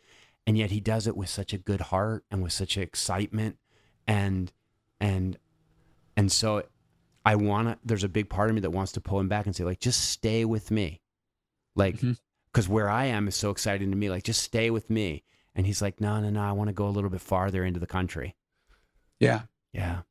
[0.47, 3.59] And yet he does it with such a good heart and with such excitement
[4.06, 4.52] and
[5.01, 5.36] and
[6.16, 6.62] and so
[7.24, 9.47] I want to there's a big part of me that wants to pull him back
[9.47, 11.01] and say like just stay with me.
[11.74, 12.12] Like mm-hmm.
[12.52, 15.24] cuz where I am is so exciting to me like just stay with me.
[15.55, 17.81] And he's like no no no I want to go a little bit farther into
[17.81, 18.36] the country.
[19.18, 19.43] Yeah.
[19.73, 20.02] Yeah.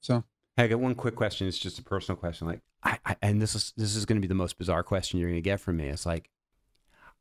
[0.00, 0.24] So
[0.56, 1.46] Hey, I got one quick question.
[1.46, 2.46] It's just a personal question.
[2.46, 5.20] Like, I, I and this is this is going to be the most bizarre question
[5.20, 5.88] you're going to get from me.
[5.88, 6.30] It's like,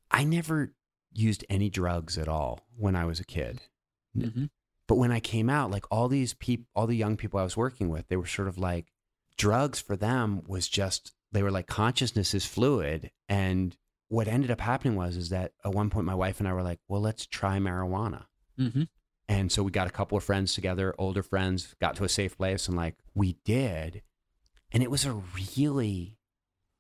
[0.10, 0.72] I never
[1.16, 3.62] used any drugs at all when I was a kid.
[4.18, 4.46] Mm-hmm.
[4.88, 7.58] But when I came out, like all these people, all the young people I was
[7.58, 8.92] working with, they were sort of like,
[9.38, 13.12] drugs for them was just, they were like, consciousness is fluid.
[13.28, 13.76] And
[14.08, 16.64] what ended up happening was, is that at one point, my wife and I were
[16.64, 18.26] like, well, let's try marijuana.
[18.60, 18.84] Mm-hmm.
[19.28, 22.38] And so we got a couple of friends together, older friends, got to a safe
[22.38, 24.04] place, and like we did.
[24.72, 26.18] And it was a really,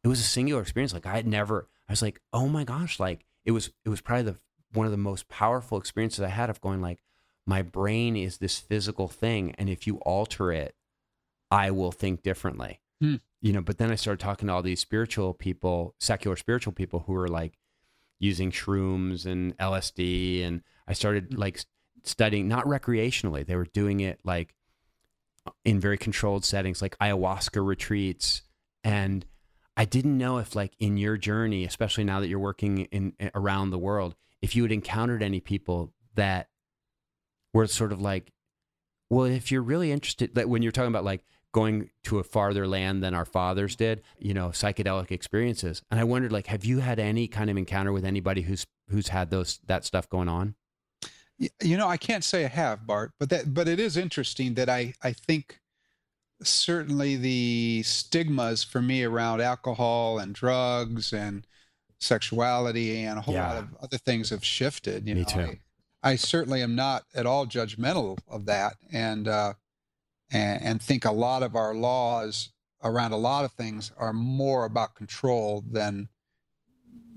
[0.03, 0.93] it was a singular experience.
[0.93, 4.01] Like I had never, I was like, oh my gosh, like it was, it was
[4.01, 4.37] probably the
[4.73, 6.99] one of the most powerful experiences I had of going like,
[7.45, 10.75] my brain is this physical thing and if you alter it
[11.51, 13.15] i will think differently hmm.
[13.41, 17.03] you know but then i started talking to all these spiritual people secular spiritual people
[17.05, 17.57] who were like
[18.19, 21.39] using shrooms and lsd and i started hmm.
[21.39, 21.63] like
[22.03, 24.53] studying not recreationally they were doing it like
[25.63, 28.41] in very controlled settings like ayahuasca retreats
[28.83, 29.25] and
[29.77, 33.29] i didn't know if like in your journey especially now that you're working in eh,
[33.35, 36.49] around the world if you had encountered any people that
[37.55, 38.31] were sort of like,
[39.09, 42.67] well, if you're really interested, like when you're talking about like going to a farther
[42.67, 45.81] land than our fathers did, you know, psychedelic experiences.
[45.89, 49.07] And I wondered, like, have you had any kind of encounter with anybody who's who's
[49.07, 50.55] had those that stuff going on?
[51.61, 54.69] You know, I can't say I have, Bart, but that but it is interesting that
[54.69, 55.59] I I think
[56.41, 61.45] certainly the stigmas for me around alcohol and drugs and
[61.99, 63.47] sexuality and a whole yeah.
[63.47, 65.07] lot of other things have shifted.
[65.07, 65.57] You me know, too.
[66.03, 69.53] I, I certainly am not at all judgmental of that, and uh,
[70.31, 72.49] and, and think a lot of our laws
[72.83, 76.07] around a lot of things are more about control than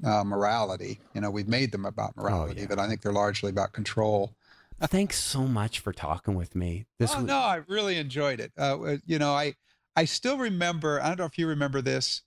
[0.04, 1.00] uh, morality.
[1.14, 2.66] You know, we've made them about oh, morality, oh, yeah.
[2.68, 4.34] but I think they're largely about control.
[4.80, 6.86] Thanks so much for talking with me.
[6.98, 7.26] This oh, was...
[7.26, 8.52] no, I really enjoyed it.
[8.56, 9.54] Uh, uh, you know, I
[9.96, 11.00] I still remember.
[11.02, 12.22] I don't know if you remember this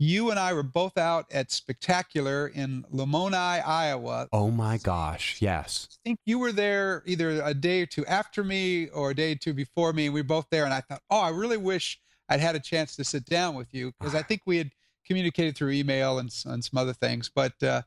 [0.00, 4.28] you and I were both out at Spectacular in Lamoni, Iowa.
[4.32, 5.88] Oh my gosh, yes.
[5.92, 9.32] I think you were there either a day or two after me or a day
[9.32, 10.08] or two before me.
[10.08, 12.96] We were both there, and I thought, oh, I really wish I'd had a chance
[12.96, 14.70] to sit down with you because I think we had
[15.04, 17.30] communicated through email and, and some other things.
[17.32, 17.82] But uh,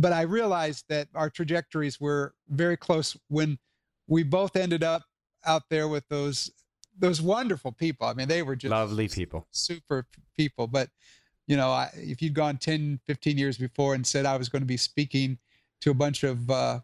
[0.00, 3.58] but I realized that our trajectories were very close when
[4.06, 5.02] we both ended up
[5.44, 6.50] out there with those
[6.98, 8.06] those wonderful people.
[8.06, 10.06] I mean, they were just lovely people, super
[10.36, 10.66] people.
[10.66, 10.88] But
[11.46, 14.62] you know, I, if you'd gone 10, 15 years before and said I was going
[14.62, 15.38] to be speaking
[15.80, 16.80] to a bunch of uh,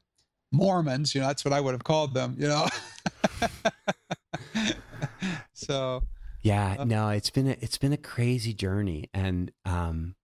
[0.52, 1.14] Mormons.
[1.14, 2.34] You know, that's what I would have called them.
[2.38, 2.66] You know.
[5.52, 6.02] so.
[6.42, 10.14] Yeah, uh, no, it's been a, it's been a crazy journey, and um,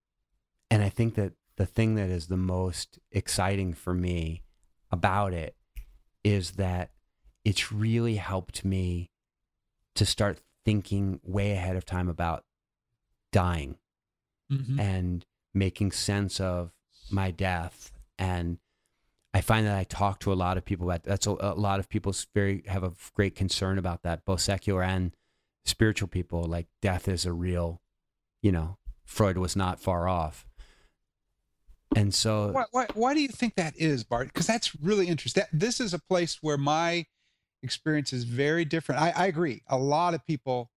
[0.70, 4.42] and I think that the thing that is the most exciting for me
[4.90, 5.54] about it
[6.24, 6.90] is that
[7.44, 9.10] it's really helped me
[9.94, 12.44] to start thinking way ahead of time about
[13.32, 13.76] dying
[14.50, 14.78] mm-hmm.
[14.78, 16.72] and making sense of
[17.10, 18.58] my death and
[19.34, 21.80] I find that I talk to a lot of people about that's a, a lot
[21.80, 25.12] of people very have a great concern about that both secular and
[25.64, 27.80] spiritual people like death is a real
[28.42, 30.46] you know Freud was not far off
[31.97, 34.28] and so why, why, why do you think that is Bart?
[34.28, 37.06] Because that's really interesting that, this is a place where my
[37.62, 39.01] experience is very different.
[39.01, 39.62] I, I agree.
[39.69, 40.70] A lot of people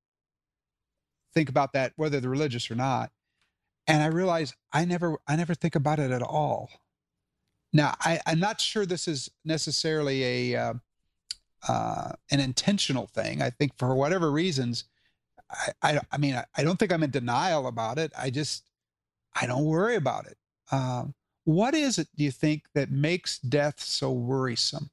[1.34, 3.12] think about that whether they're religious or not.
[3.88, 6.70] And i realize i never i never think about it at all.
[7.74, 10.74] Now I, i'm not sure this is necessarily a uh,
[11.68, 13.42] uh, an intentional thing.
[13.42, 14.86] I think for whatever reasons
[15.52, 18.12] i i, I mean I, I, don't think i'm in denial about it.
[18.18, 18.72] I just
[19.36, 20.38] i don't worry about it
[20.72, 21.14] um,
[21.44, 24.90] what is it do you think that makes death so worrisome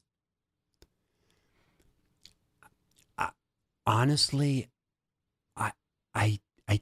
[3.84, 4.68] honestly
[6.14, 6.80] I, I,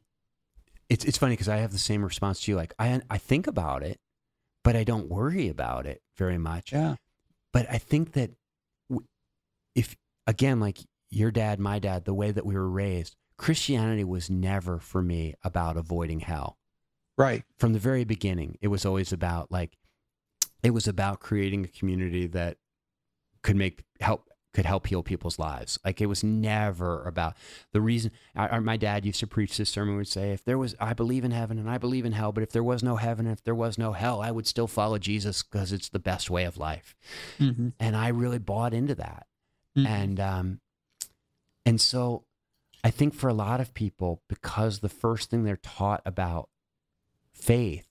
[0.91, 2.57] it's it's funny because I have the same response to you.
[2.57, 3.99] Like I I think about it,
[4.65, 6.73] but I don't worry about it very much.
[6.73, 6.97] Yeah.
[7.53, 8.33] But I think that
[9.75, 9.97] if
[10.27, 14.79] again, like your dad, my dad, the way that we were raised, Christianity was never
[14.79, 16.59] for me about avoiding hell.
[17.21, 17.45] Right.
[17.59, 19.77] From the very beginning, it was always about like,
[20.63, 22.57] it was about creating a community that
[23.43, 25.79] could make help could help heal people's lives.
[25.85, 27.37] Like it was never about
[27.73, 28.11] the reason.
[28.35, 29.97] I, my dad used to preach this sermon.
[29.97, 32.43] Would say, if there was, I believe in heaven and I believe in hell, but
[32.43, 34.99] if there was no heaven, and if there was no hell, I would still follow
[34.99, 36.97] Jesus because it's the best way of life.
[37.39, 37.69] Mm-hmm.
[37.79, 39.27] And I really bought into that.
[39.79, 39.87] Mm-hmm.
[39.87, 40.61] And um,
[41.65, 42.25] and so,
[42.83, 46.49] I think for a lot of people, because the first thing they're taught about
[47.41, 47.87] faith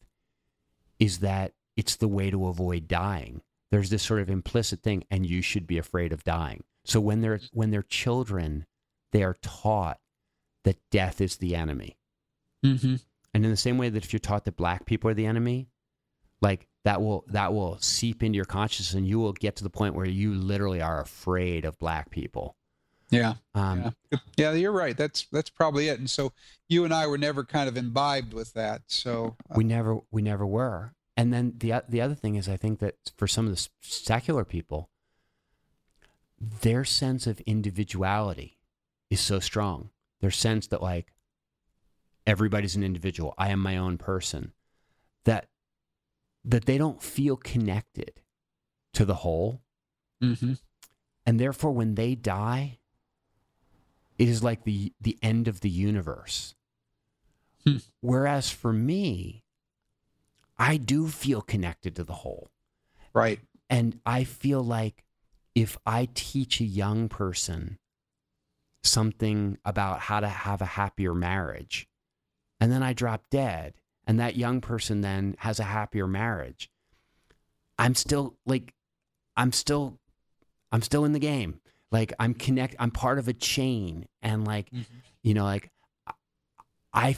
[1.00, 3.42] is that it's the way to avoid dying.
[3.72, 6.64] There's this sort of implicit thing and you should be afraid of dying.
[6.86, 8.66] So when they're when they're children
[9.12, 10.00] they are taught
[10.64, 11.98] that death is the enemy.
[12.66, 12.96] Mm-hmm.
[13.34, 15.70] and in the same way that if you're taught that black people are the enemy
[16.42, 19.70] like that will that will seep into your consciousness and you will get to the
[19.70, 22.58] point where you literally are afraid of black people
[23.10, 24.20] yeah um, yeah.
[24.38, 26.32] yeah you're right that's that's probably it and so
[26.68, 30.22] you and i were never kind of imbibed with that so uh, we never we
[30.22, 33.54] never were and then the the other thing is, I think that for some of
[33.54, 34.90] the secular people,
[36.40, 38.58] their sense of individuality
[39.10, 39.90] is so strong.
[40.22, 41.12] Their sense that like
[42.26, 43.34] everybody's an individual.
[43.38, 44.54] I am my own person.
[45.26, 45.50] That
[46.46, 48.22] that they don't feel connected
[48.94, 49.62] to the whole.
[50.24, 50.54] Mm-hmm.
[51.26, 52.79] And therefore, when they die,
[54.20, 56.54] it is like the the end of the universe.
[57.64, 57.78] Hmm.
[58.02, 59.44] Whereas for me,
[60.58, 62.52] I do feel connected to the whole.
[63.14, 63.40] Right.
[63.70, 65.06] And I feel like
[65.56, 67.80] if I teach a young person
[68.84, 71.88] something about how to have a happier marriage,
[72.60, 73.76] and then I drop dead,
[74.06, 76.70] and that young person then has a happier marriage,
[77.78, 78.74] I'm still like,
[79.38, 80.00] I'm still,
[80.72, 81.62] I'm still in the game.
[81.92, 84.82] Like I'm connect, I'm part of a chain, and like, mm-hmm.
[85.24, 85.72] you know, like,
[86.94, 87.16] I,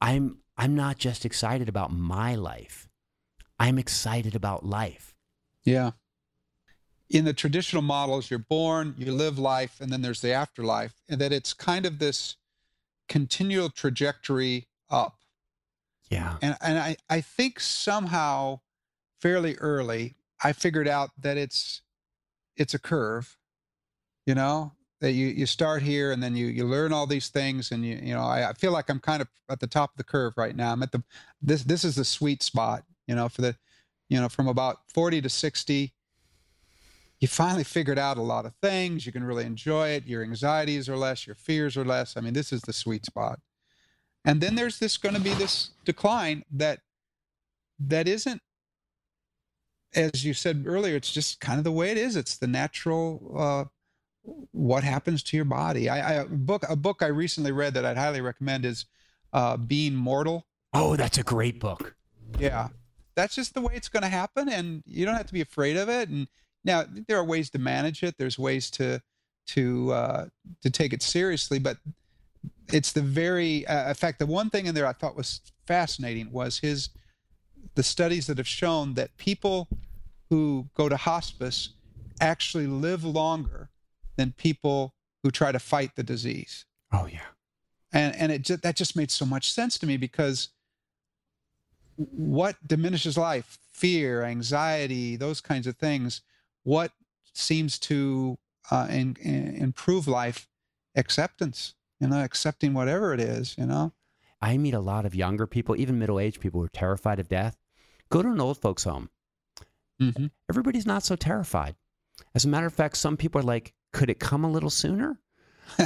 [0.00, 2.88] I'm I'm not just excited about my life.
[3.58, 5.14] I'm excited about life.
[5.64, 5.92] Yeah.
[7.08, 11.20] In the traditional models, you're born, you live life, and then there's the afterlife, and
[11.20, 12.36] that it's kind of this
[13.08, 15.18] continual trajectory up.
[16.10, 16.36] Yeah.
[16.42, 18.60] And and I, I think somehow
[19.20, 21.82] fairly early I figured out that it's
[22.56, 23.36] it's a curve,
[24.26, 27.70] you know, that you you start here and then you you learn all these things
[27.70, 29.96] and you you know I, I, feel like I'm kind of at the top of
[29.96, 30.72] the curve right now.
[30.72, 31.02] I'm at the
[31.40, 33.56] this this is the sweet spot, you know, for the
[34.08, 35.92] you know from about 40 to 60
[37.18, 39.06] you finally figured out a lot of things.
[39.06, 40.06] You can really enjoy it.
[40.06, 42.16] Your anxieties are less, your fears are less.
[42.16, 43.40] I mean, this is the sweet spot.
[44.24, 46.80] And then there's this going to be this decline that
[47.78, 48.42] that isn't
[49.94, 52.16] as you said earlier, it's just kind of the way it is.
[52.16, 53.64] It's the natural uh,
[54.52, 55.88] what happens to your body.
[55.88, 58.86] I, I, a book a book I recently read that I'd highly recommend is
[59.32, 60.46] uh, Being Mortal.
[60.72, 61.94] Oh, that's a great book.
[62.38, 62.68] Yeah,
[63.14, 65.76] that's just the way it's going to happen, and you don't have to be afraid
[65.76, 66.08] of it.
[66.08, 66.26] And
[66.64, 68.16] now there are ways to manage it.
[68.18, 69.00] There's ways to
[69.48, 70.26] to uh,
[70.62, 71.78] to take it seriously, but
[72.72, 76.32] it's the very uh, in fact the one thing in there I thought was fascinating
[76.32, 76.90] was his
[77.74, 79.68] the studies that have shown that people
[80.30, 81.70] who go to hospice
[82.20, 83.70] actually live longer
[84.16, 86.64] than people who try to fight the disease.
[86.92, 87.20] Oh yeah.
[87.92, 90.50] And and it just, that just made so much sense to me because
[91.96, 93.58] what diminishes life?
[93.70, 96.22] Fear, anxiety, those kinds of things.
[96.62, 96.92] What
[97.32, 98.38] seems to
[98.70, 100.48] uh, in, in, improve life?
[100.94, 101.74] Acceptance.
[102.00, 103.56] You know, accepting whatever it is.
[103.56, 103.92] You know.
[104.42, 107.56] I meet a lot of younger people, even middle-aged people, who are terrified of death.
[108.10, 109.08] Go to an old folks' home.
[110.00, 110.26] Mm-hmm.
[110.50, 111.74] Everybody's not so terrified.
[112.34, 115.18] As a matter of fact, some people are like, "Could it come a little sooner?"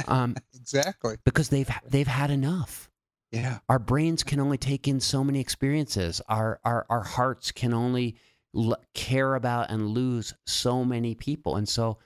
[0.07, 1.15] Um, exactly.
[1.23, 2.89] because they've they've had enough.
[3.31, 3.59] Yeah.
[3.69, 6.21] Our brains can only take in so many experiences.
[6.27, 8.15] Our our our hearts can only
[8.55, 11.55] l- care about and lose so many people.
[11.55, 11.97] And so,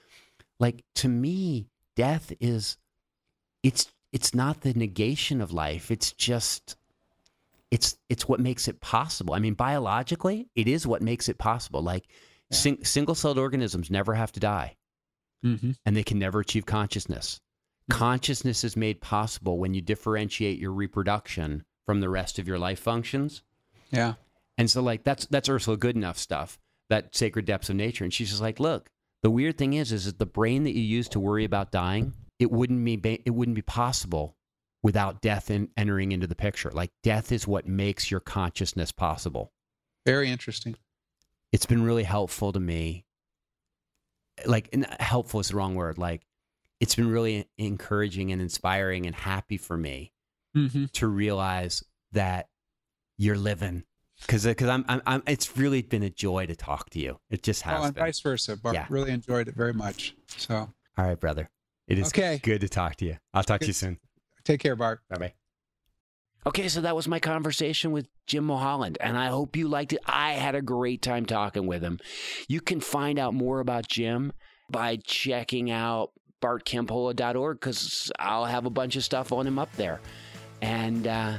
[0.60, 1.66] like to me,
[1.96, 2.76] death is
[3.64, 5.90] it's it's not the negation of life.
[5.90, 6.76] It's just
[7.72, 9.34] it's it's what makes it possible.
[9.34, 11.82] I mean, biologically, it is what makes it possible.
[11.82, 12.04] Like
[12.50, 12.56] Yeah.
[12.56, 14.76] sing, single-celled organisms never have to die
[15.44, 15.72] Mm-hmm.
[15.84, 17.40] and they can never achieve consciousness.
[17.90, 17.96] Mm.
[17.96, 22.80] Consciousness is made possible when you differentiate your reproduction from the rest of your life
[22.80, 23.42] functions.
[23.90, 24.14] Yeah.
[24.58, 26.58] And so, like that's that's Ursula Goodenough stuff,
[26.90, 28.04] that sacred depths of nature.
[28.04, 28.88] And she's just like, look,
[29.22, 32.12] the weird thing is, is that the brain that you use to worry about dying,
[32.38, 34.36] it wouldn't be it wouldn't be possible
[34.82, 36.70] without death in, entering into the picture.
[36.70, 39.52] Like death is what makes your consciousness possible.
[40.04, 40.76] Very interesting.
[41.52, 43.05] It's been really helpful to me.
[44.44, 45.96] Like, helpful is the wrong word.
[45.98, 46.26] Like,
[46.80, 50.12] it's been really encouraging and inspiring and happy for me
[50.56, 50.86] Mm-hmm.
[50.94, 52.48] to realize that
[53.18, 53.84] you're living.
[54.22, 57.20] Because because I'm, I'm I'm it's really been a joy to talk to you.
[57.28, 58.04] It just has Oh, and been.
[58.04, 58.56] vice versa.
[58.56, 58.86] Bart Yeah.
[58.88, 60.14] really enjoyed it very much.
[60.28, 61.50] So All right, brother.
[61.88, 62.40] It is Okay.
[62.42, 63.18] good to talk to you.
[63.34, 63.98] I'll talk to you soon.
[64.44, 65.00] take care, Bart.
[65.10, 65.34] Bye bye.
[66.46, 69.98] Okay, so that was my conversation with Jim Mulholland, and I hope you liked it.
[70.06, 71.98] I had a great time talking with him.
[72.46, 74.32] You can find out more about Jim
[74.70, 80.00] by checking out bartcampola.org because I'll have a bunch of stuff on him up there.
[80.62, 81.38] And uh,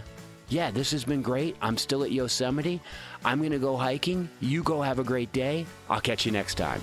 [0.49, 1.55] yeah, this has been great.
[1.61, 2.81] I'm still at Yosemite.
[3.23, 4.27] I'm going to go hiking.
[4.41, 5.65] You go have a great day.
[5.89, 6.81] I'll catch you next time.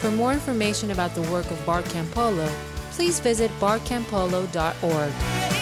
[0.00, 2.46] For more information about the work of Bart Campolo,
[2.90, 5.59] please visit bartcampolo.org.